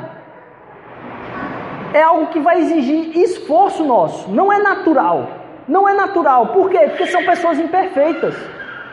[1.92, 5.28] é algo que vai exigir esforço nosso, não é natural.
[5.68, 6.48] Não é natural.
[6.48, 6.78] Por quê?
[6.78, 8.36] Porque são pessoas imperfeitas.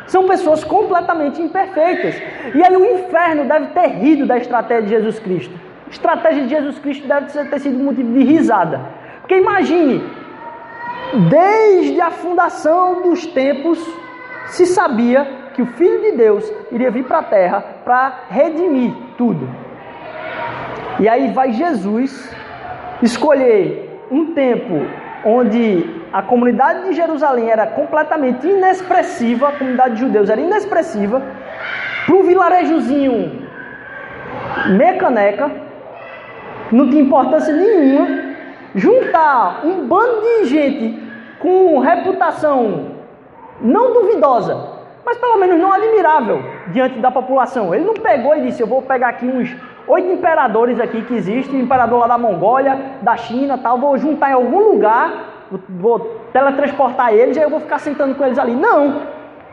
[0.07, 2.15] São pessoas completamente imperfeitas.
[2.53, 5.53] E aí o inferno deve ter rido da estratégia de Jesus Cristo.
[5.87, 8.81] A estratégia de Jesus Cristo deve ter sido motivo de risada.
[9.23, 10.03] Porque imagine,
[11.29, 13.79] desde a fundação dos tempos,
[14.47, 19.49] se sabia que o Filho de Deus iria vir para a terra para redimir tudo.
[20.99, 22.35] E aí vai Jesus
[23.01, 24.85] escolher um tempo
[25.25, 31.21] onde a comunidade de Jerusalém era completamente inexpressiva, a comunidade de judeus era inexpressiva,
[32.05, 33.47] para um vilarejozinho
[34.77, 35.49] mecaneca,
[36.73, 38.32] não tinha importância nenhuma,
[38.75, 41.03] juntar um bando de gente
[41.39, 42.93] com reputação
[43.61, 44.57] não duvidosa,
[45.05, 47.73] mas pelo menos não admirável diante da população.
[47.73, 49.55] Ele não pegou e disse: Eu vou pegar aqui uns
[49.87, 54.33] oito imperadores aqui que existem, imperador lá da Mongólia, da China, tal, vou juntar em
[54.33, 55.99] algum lugar, vou
[56.31, 58.55] teletransportar eles e aí eu vou ficar sentando com eles ali.
[58.55, 59.01] Não.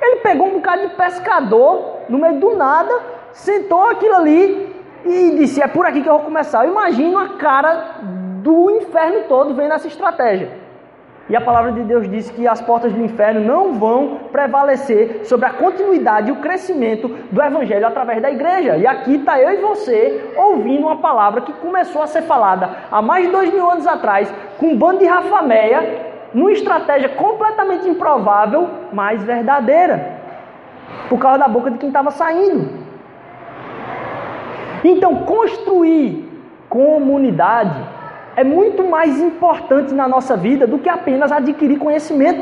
[0.01, 2.93] Ele pegou um bocado de pescador no meio do nada,
[3.33, 6.65] sentou aquilo ali e disse: É por aqui que eu vou começar.
[6.65, 7.97] Eu imagino a cara
[8.43, 10.51] do inferno todo vendo essa estratégia.
[11.29, 15.47] E a palavra de Deus diz que as portas do inferno não vão prevalecer sobre
[15.47, 18.77] a continuidade e o crescimento do evangelho através da igreja.
[18.77, 23.01] E aqui está eu e você ouvindo uma palavra que começou a ser falada há
[23.01, 28.69] mais de dois mil anos atrás, com um bando de rafameia, numa estratégia completamente improvável,
[28.93, 30.19] mas verdadeira,
[31.09, 32.81] por causa da boca de quem estava saindo.
[34.83, 36.29] Então, construir
[36.69, 38.00] comunidade
[38.41, 42.41] é muito mais importante na nossa vida do que apenas adquirir conhecimento.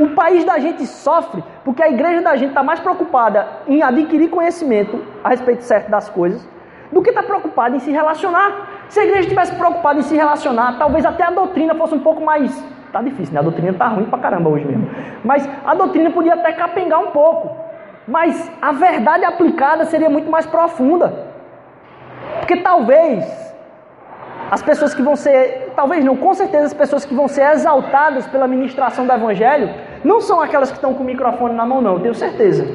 [0.00, 4.30] O país da gente sofre porque a igreja da gente está mais preocupada em adquirir
[4.30, 6.48] conhecimento a respeito certo das coisas
[6.90, 8.86] do que está preocupada em se relacionar.
[8.88, 12.24] Se a igreja estivesse preocupada em se relacionar, talvez até a doutrina fosse um pouco
[12.24, 12.50] mais.
[12.90, 13.40] Tá difícil, né?
[13.40, 14.88] A doutrina tá ruim pra caramba hoje mesmo.
[15.22, 17.54] Mas a doutrina podia até capengar um pouco.
[18.08, 21.12] Mas a verdade aplicada seria muito mais profunda.
[22.40, 23.45] Porque talvez
[24.50, 28.26] as pessoas que vão ser, talvez não, com certeza as pessoas que vão ser exaltadas
[28.26, 29.70] pela ministração do Evangelho
[30.04, 32.66] não são aquelas que estão com o microfone na mão, não, tenho certeza.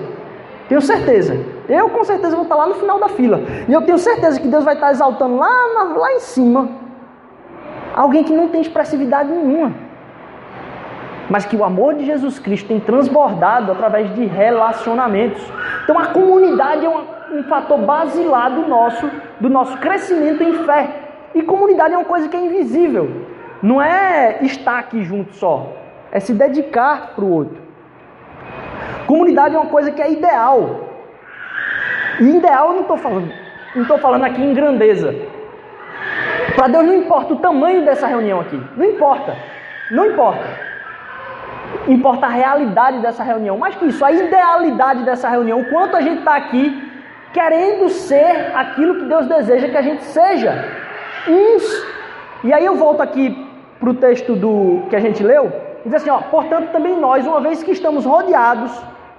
[0.67, 1.37] Tenho certeza.
[1.67, 3.41] Eu com certeza vou estar lá no final da fila.
[3.67, 5.49] E eu tenho certeza que Deus vai estar exaltando lá,
[5.97, 6.81] lá em cima
[7.95, 9.73] alguém que não tem expressividade nenhuma.
[11.29, 15.41] Mas que o amor de Jesus Cristo tem transbordado através de relacionamentos.
[15.83, 21.00] Então a comunidade é um, um fator basilar do nosso, do nosso crescimento em fé.
[21.33, 23.09] E comunidade é uma coisa que é invisível.
[23.61, 25.67] Não é estar aqui junto só.
[26.11, 27.61] É se dedicar para o outro.
[29.07, 30.89] Comunidade é uma coisa que é ideal.
[32.19, 33.31] E ideal eu não estou falando.
[33.75, 35.15] Não estou falando aqui em grandeza.
[36.55, 38.61] Para Deus não importa o tamanho dessa reunião aqui.
[38.75, 39.35] Não importa.
[39.89, 40.43] Não importa.
[41.87, 43.57] Importa a realidade dessa reunião.
[43.57, 45.61] Mais que isso, a idealidade dessa reunião.
[45.61, 46.91] O quanto a gente está aqui
[47.33, 50.80] querendo ser aquilo que Deus deseja que a gente seja
[51.27, 51.85] uns.
[52.43, 53.47] E aí eu volto aqui
[53.79, 55.51] para o texto do que a gente leu,
[55.83, 58.71] diz assim, ó, portanto também nós, uma vez que estamos rodeados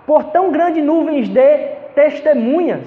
[0.07, 1.59] por tão grandes nuvens de
[1.95, 2.87] testemunhas,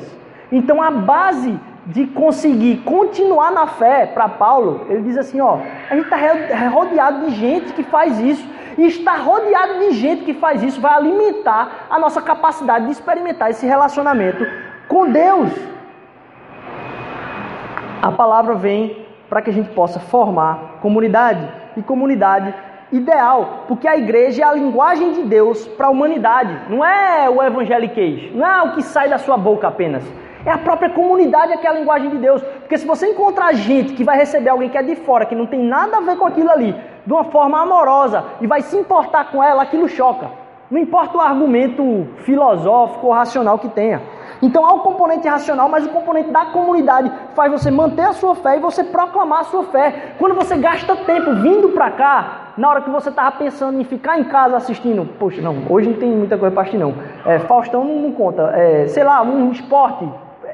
[0.51, 5.95] então a base de conseguir continuar na fé para Paulo, ele diz assim, ó, a
[5.95, 8.55] gente está rodeado de gente que faz isso.
[8.77, 13.49] E estar rodeado de gente que faz isso vai alimentar a nossa capacidade de experimentar
[13.49, 14.45] esse relacionamento
[14.89, 15.49] com Deus.
[18.01, 22.53] A palavra vem para que a gente possa formar comunidade e comunidade
[22.91, 27.41] ideal, porque a igreja é a linguagem de Deus para a humanidade, não é o
[27.41, 30.03] evangeliquez, não é o que sai da sua boca apenas.
[30.45, 32.39] É a própria comunidade que é a linguagem de Deus.
[32.41, 35.47] Porque se você encontrar gente que vai receber alguém que é de fora, que não
[35.47, 39.31] tem nada a ver com aquilo ali, de uma forma amorosa, e vai se importar
[39.31, 40.29] com ela, aquilo choca.
[40.69, 44.01] Não importa o argumento filosófico ou racional que tenha.
[44.41, 48.35] Então há o componente racional, mas o componente da comunidade faz você manter a sua
[48.35, 50.13] fé e você proclamar a sua fé.
[50.17, 54.19] Quando você gasta tempo vindo para cá, na hora que você estava pensando em ficar
[54.19, 56.93] em casa assistindo, poxa, não, hoje não tem muita coisa para assistir não.
[57.25, 60.07] É, Faustão não, não conta, é, sei lá, um esporte,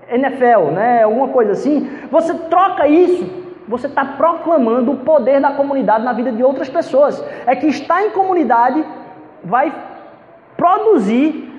[0.09, 3.25] NFL, né, alguma coisa assim, você troca isso,
[3.67, 7.23] você está proclamando o poder da comunidade na vida de outras pessoas.
[7.45, 8.83] É que estar em comunidade
[9.43, 9.73] vai
[10.57, 11.49] produzir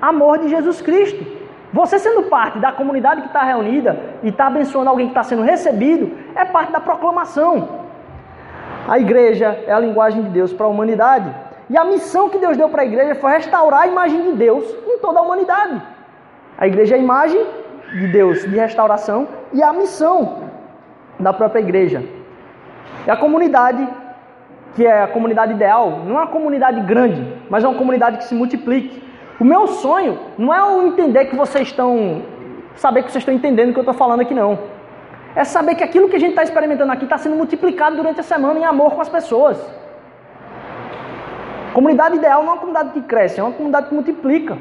[0.00, 1.35] amor de Jesus Cristo.
[1.76, 3.90] Você sendo parte da comunidade que está reunida
[4.22, 7.68] e está abençoando alguém que está sendo recebido, é parte da proclamação.
[8.88, 11.30] A igreja é a linguagem de Deus para a humanidade.
[11.68, 14.64] E a missão que Deus deu para a igreja foi restaurar a imagem de Deus
[14.86, 15.82] em toda a humanidade.
[16.56, 17.46] A igreja é a imagem
[17.92, 20.44] de Deus de restauração e a missão
[21.20, 22.02] da própria igreja.
[23.06, 23.86] É a comunidade,
[24.74, 28.24] que é a comunidade ideal, não é uma comunidade grande, mas é uma comunidade que
[28.24, 29.05] se multiplique.
[29.38, 32.22] O meu sonho não é o entender que vocês estão.
[32.76, 34.58] saber que vocês estão entendendo o que eu estou falando aqui, não.
[35.34, 38.22] É saber que aquilo que a gente está experimentando aqui está sendo multiplicado durante a
[38.22, 39.58] semana em amor com as pessoas.
[41.74, 44.56] Comunidade ideal não é uma comunidade que cresce, é uma comunidade que multiplica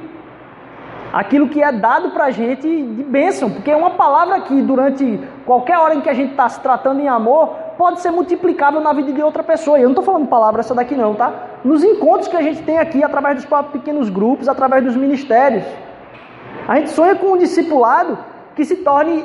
[1.14, 5.78] aquilo que é dado para a gente de bênção, porque uma palavra que durante qualquer
[5.78, 9.12] hora em que a gente está se tratando em amor pode ser multiplicável na vida
[9.12, 9.78] de outra pessoa.
[9.78, 11.32] E eu não estou falando palavra essa daqui não, tá?
[11.64, 15.64] Nos encontros que a gente tem aqui, através dos próprios pequenos grupos, através dos ministérios,
[16.68, 18.18] a gente sonha com um discipulado
[18.56, 19.24] que se torne,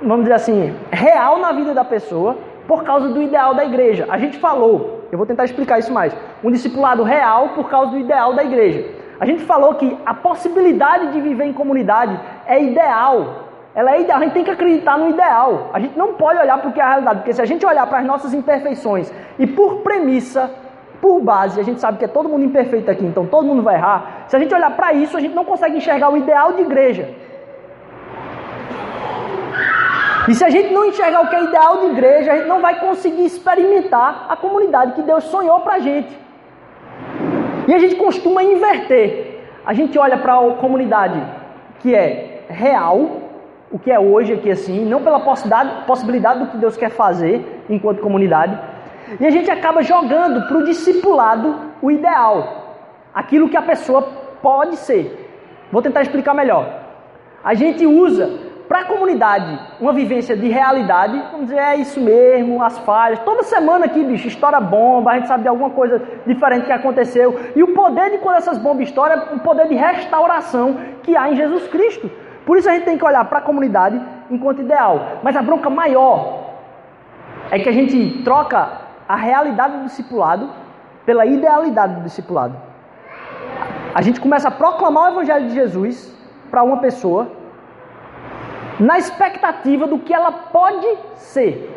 [0.00, 4.06] vamos dizer assim, real na vida da pessoa por causa do ideal da igreja.
[4.08, 7.98] A gente falou, eu vou tentar explicar isso mais, um discipulado real por causa do
[7.98, 8.88] ideal da igreja.
[9.20, 13.43] A gente falou que a possibilidade de viver em comunidade é ideal.
[13.74, 15.70] Ela é a gente tem que acreditar no ideal.
[15.72, 17.66] A gente não pode olhar para o que é a realidade, porque se a gente
[17.66, 20.50] olhar para as nossas imperfeições e por premissa,
[21.00, 23.74] por base, a gente sabe que é todo mundo imperfeito aqui, então todo mundo vai
[23.74, 24.24] errar.
[24.28, 27.10] Se a gente olhar para isso, a gente não consegue enxergar o ideal de igreja.
[30.28, 32.60] E se a gente não enxergar o que é ideal de igreja, a gente não
[32.60, 36.16] vai conseguir experimentar a comunidade que Deus sonhou para a gente.
[37.66, 39.40] E a gente costuma inverter.
[39.66, 41.20] A gente olha para a comunidade
[41.80, 43.23] que é real,
[43.74, 48.00] o que é hoje aqui assim, não pela possibilidade, do que Deus quer fazer enquanto
[48.00, 48.56] comunidade.
[49.18, 52.76] E a gente acaba jogando para o discipulado o ideal,
[53.12, 54.02] aquilo que a pessoa
[54.40, 55.02] pode ser.
[55.72, 56.68] Vou tentar explicar melhor.
[57.42, 58.30] A gente usa
[58.68, 63.18] para a comunidade, uma vivência de realidade, vamos dizer, é isso mesmo, as falhas.
[63.24, 67.40] Toda semana aqui, bicho, estoura bomba, a gente sabe de alguma coisa diferente que aconteceu.
[67.56, 71.28] E o poder de quando essas bombas estouram é o poder de restauração que há
[71.28, 72.08] em Jesus Cristo.
[72.44, 75.18] Por isso a gente tem que olhar para a comunidade enquanto ideal.
[75.22, 76.44] Mas a bronca maior
[77.50, 80.50] é que a gente troca a realidade do discipulado
[81.04, 82.56] pela idealidade do discipulado.
[83.94, 86.12] A gente começa a proclamar o evangelho de Jesus
[86.50, 87.28] para uma pessoa
[88.78, 91.70] na expectativa do que ela pode ser.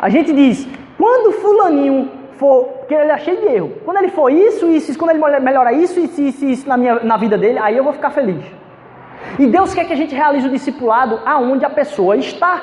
[0.00, 0.66] A gente diz,
[0.96, 4.98] quando fulaninho for, porque ele é cheio de erro, quando ele for isso, isso, isso
[4.98, 7.92] quando ele melhora isso, isso, isso, isso na, minha, na vida dele, aí eu vou
[7.92, 8.44] ficar feliz.
[9.38, 12.62] E Deus quer que a gente realize o discipulado aonde a pessoa está.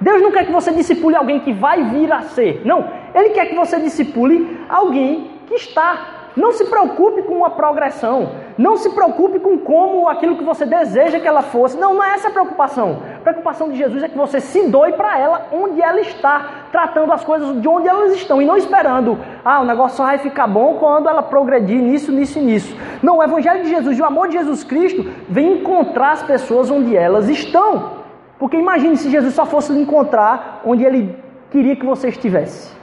[0.00, 2.62] Deus não quer que você discipule alguém que vai vir a ser.
[2.64, 6.13] Não, Ele quer que você discipule alguém que está.
[6.36, 8.30] Não se preocupe com a progressão.
[8.58, 11.76] Não se preocupe com como aquilo que você deseja que ela fosse.
[11.76, 12.98] Não, não é essa a preocupação.
[13.16, 17.12] A preocupação de Jesus é que você se doe para ela onde ela está, tratando
[17.12, 20.48] as coisas de onde elas estão e não esperando, ah, o negócio só vai ficar
[20.48, 22.76] bom quando ela progredir nisso, nisso e nisso.
[23.02, 26.96] Não, o Evangelho de Jesus o amor de Jesus Cristo vem encontrar as pessoas onde
[26.96, 28.04] elas estão.
[28.38, 31.16] Porque imagine se Jesus só fosse lhe encontrar onde ele
[31.50, 32.74] queria que você estivesse.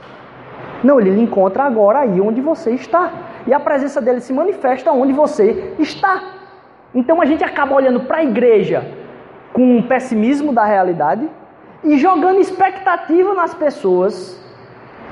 [0.82, 3.12] Não, ele lhe encontra agora aí onde você está
[3.46, 6.22] e a presença dele se manifesta onde você está.
[6.94, 8.84] Então a gente acaba olhando para a igreja
[9.52, 11.28] com um pessimismo da realidade
[11.84, 14.40] e jogando expectativa nas pessoas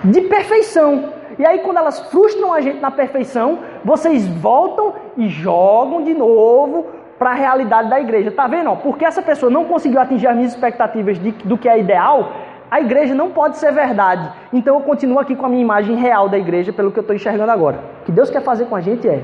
[0.04, 1.20] de perfeição.
[1.38, 6.86] E aí, quando elas frustram a gente na perfeição, vocês voltam e jogam de novo
[7.18, 8.30] para a realidade da igreja.
[8.30, 8.74] Tá vendo?
[8.76, 12.32] Porque essa pessoa não conseguiu atingir as minhas expectativas de, do que é ideal,
[12.70, 14.30] a igreja não pode ser verdade.
[14.52, 17.16] Então eu continuo aqui com a minha imagem real da igreja, pelo que eu estou
[17.16, 17.80] enxergando agora.
[18.10, 19.22] Que Deus quer fazer com a gente é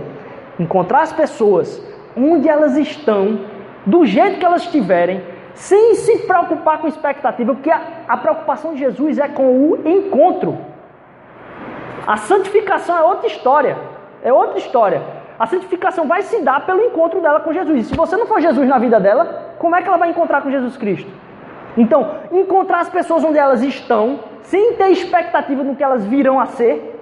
[0.61, 1.85] encontrar as pessoas
[2.17, 3.41] onde elas estão,
[3.85, 5.25] do jeito que elas estiverem,
[5.55, 10.57] sem se preocupar com expectativa, porque a, a preocupação de Jesus é com o encontro.
[12.07, 13.77] A santificação é outra história.
[14.23, 15.03] É outra história.
[15.37, 17.81] A santificação vai se dar pelo encontro dela com Jesus.
[17.81, 20.43] E se você não for Jesus na vida dela, como é que ela vai encontrar
[20.43, 21.11] com Jesus Cristo?
[21.77, 26.47] Então, encontrar as pessoas onde elas estão, sem ter expectativa no que elas virão a
[26.47, 26.96] ser,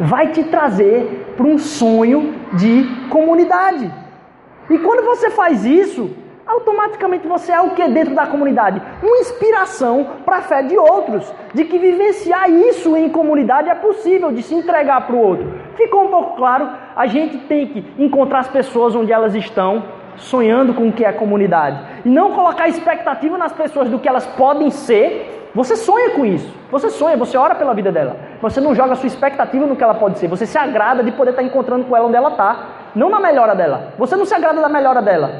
[0.00, 3.90] vai te trazer para um sonho de comunidade.
[4.70, 6.10] E quando você faz isso,
[6.46, 8.80] automaticamente você é o que dentro da comunidade?
[9.02, 14.32] Uma inspiração para a fé de outros, de que vivenciar isso em comunidade é possível,
[14.32, 15.52] de se entregar para o outro.
[15.76, 16.68] Ficou um pouco claro?
[16.96, 19.84] A gente tem que encontrar as pessoas onde elas estão,
[20.16, 21.80] sonhando com o que é comunidade.
[22.04, 25.47] E não colocar expectativa nas pessoas do que elas podem ser.
[25.58, 26.48] Você sonha com isso.
[26.70, 28.14] Você sonha, você ora pela vida dela.
[28.40, 30.28] Você não joga sua expectativa no que ela pode ser.
[30.28, 32.66] Você se agrada de poder estar encontrando com ela onde ela está.
[32.94, 33.92] Não na melhora dela.
[33.98, 35.32] Você não se agrada da melhora dela.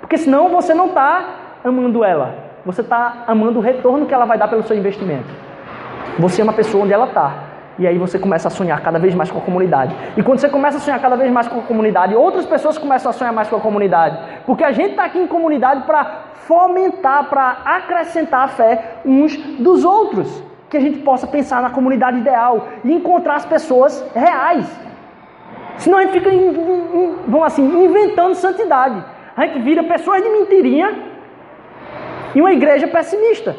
[0.00, 1.24] Porque senão você não está
[1.64, 2.32] amando ela.
[2.64, 5.26] Você está amando o retorno que ela vai dar pelo seu investimento.
[6.20, 7.32] Você ama a pessoa onde ela está.
[7.76, 9.94] E aí você começa a sonhar cada vez mais com a comunidade.
[10.16, 13.10] E quando você começa a sonhar cada vez mais com a comunidade, outras pessoas começam
[13.10, 14.16] a sonhar mais com a comunidade.
[14.46, 16.04] Porque a gente está aqui em comunidade para
[16.46, 20.42] fomentar, para acrescentar a fé uns dos outros.
[20.70, 24.66] Que a gente possa pensar na comunidade ideal e encontrar as pessoas reais.
[25.78, 26.30] Senão a gente fica,
[27.26, 29.04] vamos assim, inventando santidade.
[29.36, 30.94] A gente vira pessoas de mentirinha
[32.34, 33.54] e uma igreja pessimista.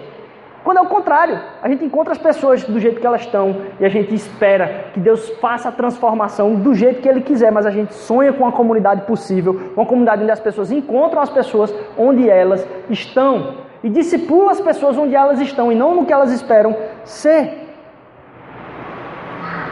[0.67, 3.85] Quando é o contrário, a gente encontra as pessoas do jeito que elas estão e
[3.85, 7.71] a gente espera que Deus faça a transformação do jeito que Ele quiser, mas a
[7.71, 12.29] gente sonha com uma comunidade possível, uma comunidade onde as pessoas encontram as pessoas onde
[12.29, 16.75] elas estão e discipulam as pessoas onde elas estão e não no que elas esperam
[17.05, 17.65] ser.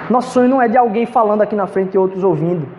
[0.09, 2.69] Nosso sonho não é de alguém falando aqui na frente e outros ouvindo.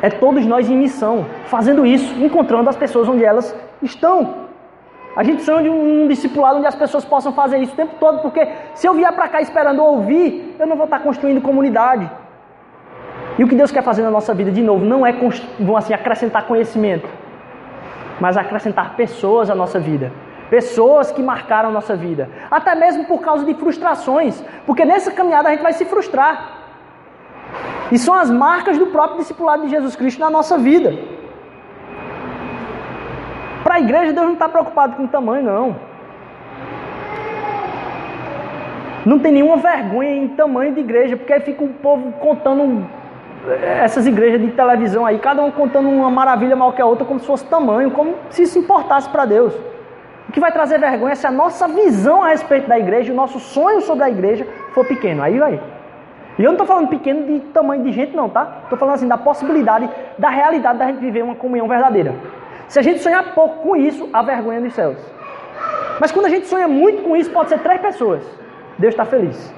[0.00, 4.47] É todos nós em missão, fazendo isso, encontrando as pessoas onde elas estão.
[5.18, 8.20] A gente sonha de um, discipulado onde as pessoas possam fazer isso o tempo todo,
[8.20, 12.08] porque se eu vier para cá esperando ouvir, eu não vou estar construindo comunidade.
[13.36, 15.12] E o que Deus quer fazer na nossa vida, de novo, não é
[15.76, 17.08] assim, acrescentar conhecimento,
[18.20, 20.12] mas acrescentar pessoas à nossa vida.
[20.50, 22.30] Pessoas que marcaram a nossa vida.
[22.48, 24.40] Até mesmo por causa de frustrações.
[24.64, 26.58] Porque nessa caminhada a gente vai se frustrar.
[27.90, 31.17] E são as marcas do próprio discipulado de Jesus Cristo na nossa vida.
[33.62, 35.76] Para a igreja, Deus não está preocupado com o tamanho, não.
[39.04, 42.86] Não tem nenhuma vergonha em tamanho de igreja, porque aí fica o povo contando
[43.46, 47.04] eh, essas igrejas de televisão aí, cada um contando uma maravilha maior que a outra,
[47.04, 49.54] como se fosse tamanho, como se se importasse para Deus.
[50.28, 53.16] O que vai trazer vergonha é se a nossa visão a respeito da igreja, o
[53.16, 55.22] nosso sonho sobre a igreja for pequeno.
[55.22, 55.58] Aí vai.
[56.38, 58.58] E eu não estou falando pequeno de tamanho de gente, não, tá?
[58.64, 59.88] Estou falando assim da possibilidade,
[60.18, 62.14] da realidade da gente viver uma comunhão verdadeira.
[62.68, 64.98] Se a gente sonhar pouco com isso, a vergonha dos céus.
[66.00, 68.22] Mas quando a gente sonha muito com isso, pode ser três pessoas.
[68.78, 69.54] Deus está feliz.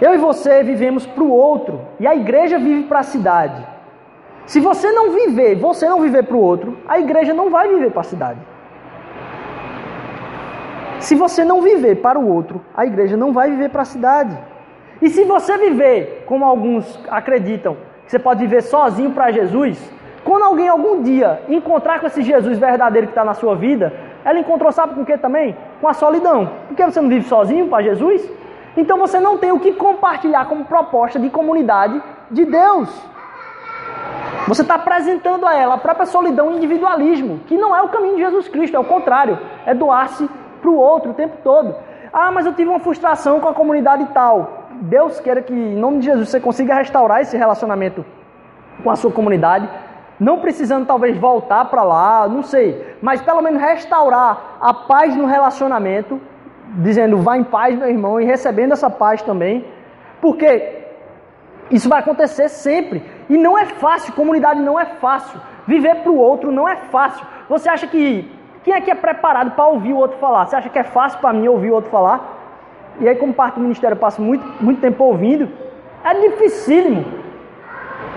[0.00, 3.64] Eu e você vivemos para o outro e a igreja vive para a cidade.
[4.46, 7.92] Se você não viver, você não viver para o outro, a igreja não vai viver
[7.92, 8.40] para a cidade.
[10.98, 14.36] Se você não viver para o outro, a igreja não vai viver para a cidade.
[15.00, 19.78] E se você viver, como alguns acreditam, que você pode viver sozinho para Jesus,
[20.24, 23.92] quando alguém algum dia encontrar com esse Jesus verdadeiro que está na sua vida,
[24.24, 25.56] ela encontrou, sabe com o que também?
[25.80, 26.48] Com a solidão.
[26.68, 28.28] Porque você não vive sozinho para Jesus?
[28.76, 32.00] Então você não tem o que compartilhar como proposta de comunidade
[32.30, 32.88] de Deus.
[34.48, 38.16] Você está apresentando a ela a própria solidão e individualismo, que não é o caminho
[38.16, 40.28] de Jesus Cristo, é o contrário, é doar-se
[40.60, 41.74] para o outro o tempo todo.
[42.12, 44.66] Ah, mas eu tive uma frustração com a comunidade tal.
[44.82, 48.04] Deus queira que, em nome de Jesus, você consiga restaurar esse relacionamento
[48.82, 49.68] com a sua comunidade
[50.22, 55.26] não precisando talvez voltar para lá, não sei, mas pelo menos restaurar a paz no
[55.26, 56.20] relacionamento,
[56.76, 59.66] dizendo vá em paz, meu irmão, e recebendo essa paz também,
[60.20, 60.78] porque
[61.72, 66.16] isso vai acontecer sempre e não é fácil, comunidade não é fácil, viver para o
[66.16, 67.26] outro não é fácil.
[67.48, 68.30] Você acha que
[68.62, 70.46] quem aqui é preparado para ouvir o outro falar?
[70.46, 72.38] Você acha que é fácil para mim ouvir o outro falar?
[73.00, 75.48] E aí, como parte do ministério, eu passo muito, muito tempo ouvindo.
[76.04, 77.21] É dificílimo.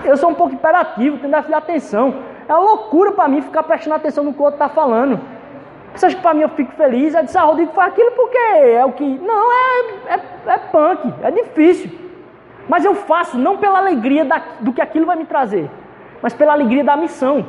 [0.06, 2.14] Eu sou um pouco imperativo, tenho que dar atenção.
[2.48, 5.20] É uma loucura para mim ficar prestando atenção no que o outro está falando.
[5.92, 7.14] Você acha que para mim eu fico feliz?
[7.14, 9.04] É dizer, ah, Rodrigo faz aquilo porque é o que.
[9.04, 10.20] Não, é, é,
[10.54, 11.90] é punk, é difícil.
[12.68, 15.70] Mas eu faço não pela alegria da, do que aquilo vai me trazer,
[16.22, 17.46] mas pela alegria da missão.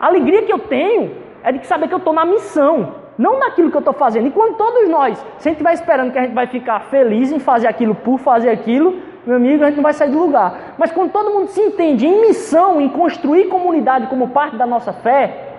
[0.00, 3.04] A alegria que eu tenho é de saber que eu estou na missão.
[3.16, 4.26] não naquilo que eu estou fazendo.
[4.26, 7.30] E quando todos nós, se a gente estiver esperando que a gente vai ficar feliz
[7.30, 10.74] em fazer aquilo por fazer aquilo, meu amigo, a gente não vai sair do lugar.
[10.76, 14.92] Mas quando todo mundo se entende em missão, em construir comunidade como parte da nossa
[14.92, 15.54] fé,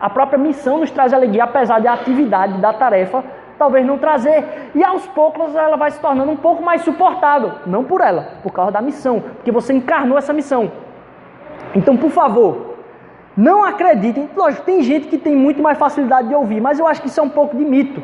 [0.00, 3.24] a própria missão nos traz alegria, apesar da atividade, da tarefa,
[3.58, 4.70] talvez não trazer.
[4.74, 7.52] E aos poucos ela vai se tornando um pouco mais suportável.
[7.66, 9.20] Não por ela, por causa da missão.
[9.20, 10.70] Porque você encarnou essa missão.
[11.74, 12.76] Então, por favor,
[13.36, 14.30] não acreditem.
[14.36, 17.20] Lógico, tem gente que tem muito mais facilidade de ouvir, mas eu acho que isso
[17.20, 18.00] é um pouco de mito.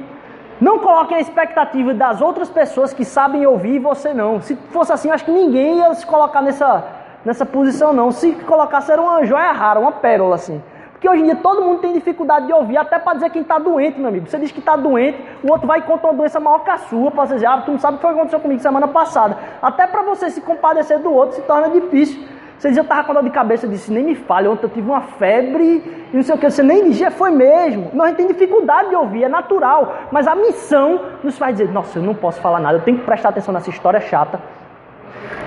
[0.61, 4.41] Não coloquem a expectativa das outras pessoas que sabem ouvir e você não.
[4.41, 6.85] Se fosse assim, acho que ninguém ia se colocar nessa,
[7.25, 8.11] nessa posição, não.
[8.13, 10.63] Se colocasse, era uma joia rara, uma pérola, assim.
[10.93, 13.59] Porque hoje em dia todo mundo tem dificuldade de ouvir, até para dizer quem está
[13.59, 14.27] doente, meu amigo.
[14.27, 16.79] Você diz que está doente, o outro vai e conta uma doença maior que a
[16.79, 19.37] sua, para dizer, ah, tu não sabe o que aconteceu comigo semana passada.
[19.61, 22.23] Até para você se compadecer do outro se torna difícil.
[22.65, 24.71] Você diz, eu estava com dor de cabeça, eu disse, nem me fale, ontem eu
[24.71, 26.49] tive uma febre e não sei o que.
[26.49, 27.91] Você nem dizia, foi mesmo.
[27.93, 29.95] Nós temos dificuldade de ouvir, é natural.
[30.11, 33.05] Mas a missão nos faz dizer, nossa, eu não posso falar nada, eu tenho que
[33.05, 34.41] prestar atenção nessa história chata.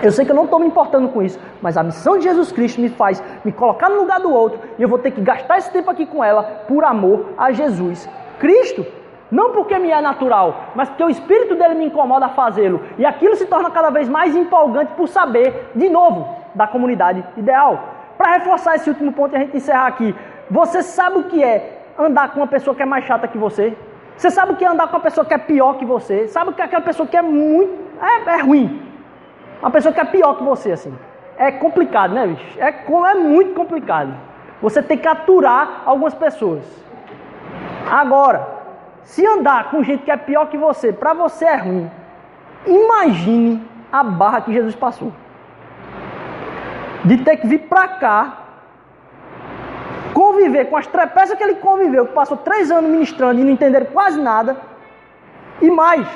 [0.03, 2.51] Eu sei que eu não estou me importando com isso, mas a missão de Jesus
[2.51, 5.57] Cristo me faz me colocar no lugar do outro e eu vou ter que gastar
[5.57, 8.07] esse tempo aqui com ela por amor a Jesus
[8.37, 8.85] Cristo.
[9.31, 12.79] Não porque me é natural, mas porque o espírito dele me incomoda a fazê-lo.
[12.95, 17.95] E aquilo se torna cada vez mais empolgante por saber, de novo, da comunidade ideal.
[18.17, 20.15] Para reforçar esse último ponto e a gente encerrar aqui.
[20.49, 23.77] Você sabe o que é andar com uma pessoa que é mais chata que você?
[24.17, 26.27] Você sabe o que é andar com uma pessoa que é pior que você?
[26.27, 27.73] Sabe o que é aquela pessoa que é muito.
[28.01, 28.81] é, é ruim?
[29.61, 30.93] Uma pessoa que é pior que você, assim.
[31.37, 32.59] É complicado, né, bicho?
[32.59, 34.11] É, é muito complicado.
[34.61, 36.65] Você tem que aturar algumas pessoas.
[37.89, 38.47] Agora,
[39.03, 41.89] se andar com gente que é pior que você, para você é ruim,
[42.65, 45.13] imagine a barra que Jesus passou.
[47.05, 48.37] De ter que vir para cá,
[50.13, 53.85] conviver com as trepeças que ele conviveu, que passou três anos ministrando e não entenderam
[53.87, 54.57] quase nada,
[55.61, 56.07] e mais,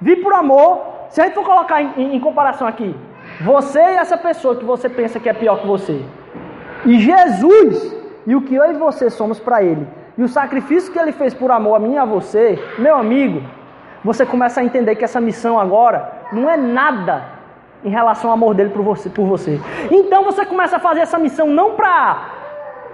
[0.00, 2.96] vir por amor se a gente for colocar em, em, em comparação aqui,
[3.42, 6.02] você e essa pessoa que você pensa que é pior que você,
[6.86, 7.94] e Jesus
[8.26, 11.34] e o que eu e você somos para Ele, e o sacrifício que Ele fez
[11.34, 13.42] por amor a mim e a você, meu amigo,
[14.04, 17.22] você começa a entender que essa missão agora não é nada
[17.84, 19.60] em relação ao amor dele por você, por você.
[19.90, 22.40] Então você começa a fazer essa missão não para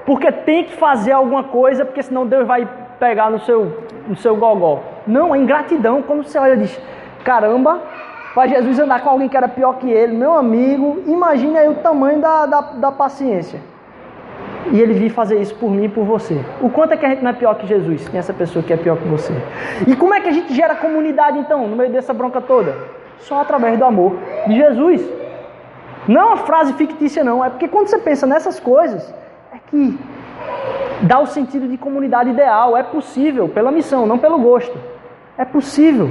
[0.06, 2.66] porque tem que fazer alguma coisa, porque senão Deus vai
[2.98, 4.82] pegar no seu no seu gogó.
[5.06, 6.80] Não, é ingratidão quando você olha e diz:
[7.22, 7.82] "Caramba,
[8.34, 11.74] para Jesus andar com alguém que era pior que ele, meu amigo, imagine aí o
[11.74, 13.60] tamanho da, da, da paciência.
[14.70, 16.38] E ele vir fazer isso por mim e por você.
[16.60, 18.08] O quanto é que a gente não é pior que Jesus?
[18.08, 19.32] Tem essa pessoa que é pior que você.
[19.86, 22.76] E como é que a gente gera comunidade então, no meio dessa bronca toda?
[23.20, 24.16] Só através do amor
[24.46, 25.18] de Jesus.
[26.06, 27.44] Não é uma frase fictícia, não.
[27.44, 29.12] É porque quando você pensa nessas coisas,
[29.52, 29.98] é que
[31.02, 32.76] dá o sentido de comunidade ideal.
[32.76, 34.78] É possível, pela missão, não pelo gosto.
[35.36, 36.10] É possível.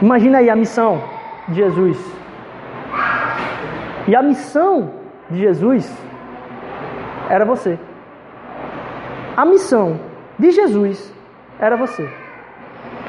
[0.00, 1.02] Imagina aí a missão
[1.48, 1.98] de Jesus.
[4.08, 4.90] E a missão
[5.30, 5.90] de Jesus
[7.30, 7.78] era você.
[9.36, 10.00] A missão
[10.38, 11.14] de Jesus
[11.58, 12.08] era você.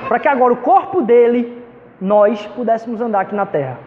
[0.07, 1.62] Para que agora o corpo dele,
[2.01, 3.77] nós pudéssemos andar aqui na terra.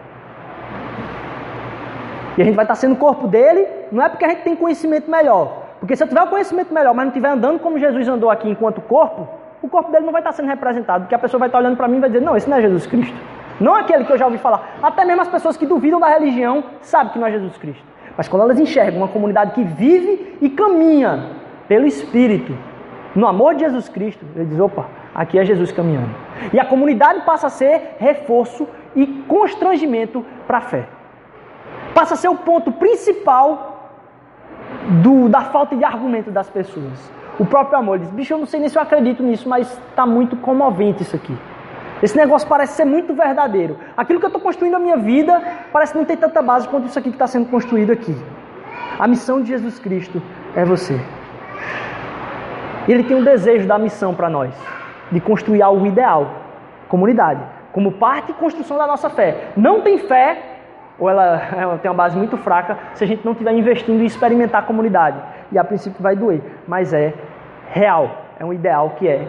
[2.36, 4.54] E a gente vai estar sendo o corpo dele, não é porque a gente tem
[4.54, 5.64] conhecimento melhor.
[5.80, 8.48] Porque se eu tiver o conhecimento melhor, mas não estiver andando como Jesus andou aqui
[8.48, 9.28] enquanto corpo,
[9.62, 11.88] o corpo dele não vai estar sendo representado, porque a pessoa vai estar olhando para
[11.88, 13.16] mim e vai dizer: Não, esse não é Jesus Cristo.
[13.58, 14.76] Não aquele que eu já ouvi falar.
[14.82, 17.84] Até mesmo as pessoas que duvidam da religião sabem que não é Jesus Cristo.
[18.16, 21.30] Mas quando elas enxergam uma comunidade que vive e caminha
[21.66, 22.56] pelo Espírito,
[23.14, 26.25] no amor de Jesus Cristo, ele diz: opa, aqui é Jesus caminhando.
[26.52, 30.88] E a comunidade passa a ser reforço e constrangimento para a fé.
[31.94, 33.90] Passa a ser o ponto principal
[35.02, 37.12] do, da falta de argumento das pessoas.
[37.38, 40.06] O próprio amor diz: bicho, eu não sei nem se eu acredito nisso, mas está
[40.06, 41.36] muito comovente isso aqui.
[42.02, 43.78] Esse negócio parece ser muito verdadeiro.
[43.96, 46.98] Aquilo que eu estou construindo na minha vida parece não ter tanta base quanto isso
[46.98, 48.14] aqui que está sendo construído aqui.
[48.98, 50.22] A missão de Jesus Cristo
[50.54, 51.00] é você.
[52.86, 54.54] Ele tem um desejo da missão para nós,
[55.10, 56.28] de construir algo ideal,
[56.88, 57.40] comunidade,
[57.72, 59.48] como parte e construção da nossa fé.
[59.56, 60.38] Não tem fé,
[60.98, 64.06] ou ela, ela tem uma base muito fraca, se a gente não estiver investindo em
[64.06, 65.18] experimentar a comunidade.
[65.52, 67.12] E a princípio vai doer, mas é
[67.70, 69.26] real, é um ideal que é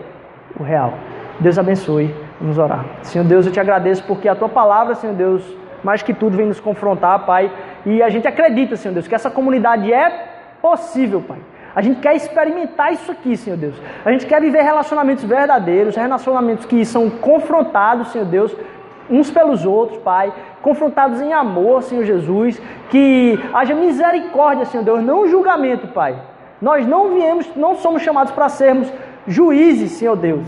[0.60, 0.94] o real.
[1.40, 2.86] Deus abençoe, vamos orar.
[3.04, 6.48] Senhor Deus, eu te agradeço porque a tua palavra, Senhor Deus, mais que tudo vem
[6.48, 7.52] nos confrontar, Pai,
[7.86, 10.26] e a gente acredita, Senhor Deus, que essa comunidade é
[10.62, 11.38] possível, Pai.
[11.78, 13.76] A gente quer experimentar isso aqui, Senhor Deus.
[14.04, 18.52] A gente quer viver relacionamentos verdadeiros, relacionamentos que são confrontados, Senhor Deus,
[19.08, 22.60] uns pelos outros, Pai, confrontados em amor, Senhor Jesus,
[22.90, 26.20] que haja misericórdia, Senhor Deus, não julgamento, Pai.
[26.60, 28.92] Nós não viemos, não somos chamados para sermos
[29.28, 30.48] juízes, Senhor Deus.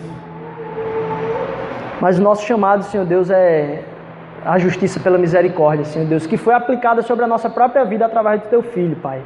[2.02, 3.84] Mas o nosso chamado, Senhor Deus, é
[4.44, 8.42] a justiça pela misericórdia, Senhor Deus, que foi aplicada sobre a nossa própria vida através
[8.42, 9.22] do Teu Filho, Pai.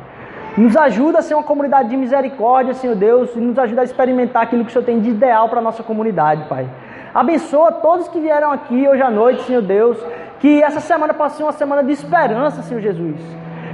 [0.56, 4.44] Nos ajuda a ser uma comunidade de misericórdia, Senhor Deus, e nos ajuda a experimentar
[4.44, 6.68] aquilo que o Senhor tem de ideal para a nossa comunidade, Pai.
[7.12, 9.98] Abençoa todos que vieram aqui hoje à noite, Senhor Deus,
[10.40, 13.20] que essa semana possa ser uma semana de esperança, Senhor Jesus.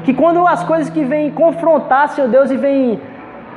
[0.06, 3.02] Que quando as coisas que vêm confrontar, Senhor Deus, e vêm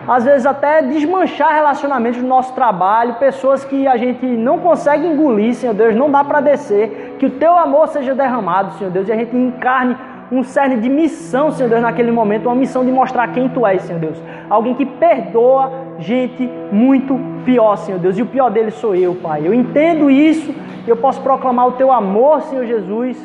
[0.09, 5.55] às vezes até desmanchar relacionamentos no nosso trabalho, pessoas que a gente não consegue engolir,
[5.55, 9.13] Senhor Deus, não dá para descer, que o teu amor seja derramado, Senhor Deus, e
[9.13, 9.97] a gente encarne
[10.33, 13.83] um cerne de missão, Senhor Deus, naquele momento, uma missão de mostrar quem tu és,
[13.83, 14.17] Senhor Deus.
[14.49, 19.43] Alguém que perdoa gente muito pior, Senhor Deus, e o pior deles sou eu, Pai.
[19.47, 20.55] Eu entendo isso,
[20.87, 23.23] eu posso proclamar o teu amor, Senhor Jesus,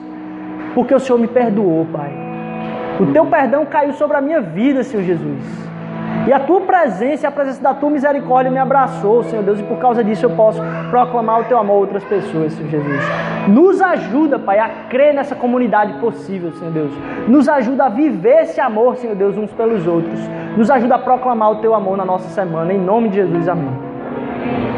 [0.76, 2.12] porque o Senhor me perdoou, Pai.
[3.00, 5.67] O teu perdão caiu sobre a minha vida, Senhor Jesus.
[6.28, 9.78] E a tua presença a presença da tua misericórdia me abraçou, Senhor Deus, e por
[9.78, 13.02] causa disso eu posso proclamar o teu amor a outras pessoas, Senhor Jesus.
[13.48, 16.92] Nos ajuda, Pai, a crer nessa comunidade possível, Senhor Deus.
[17.28, 20.20] Nos ajuda a viver esse amor, Senhor Deus, uns pelos outros.
[20.58, 24.77] Nos ajuda a proclamar o teu amor na nossa semana, em nome de Jesus, amém.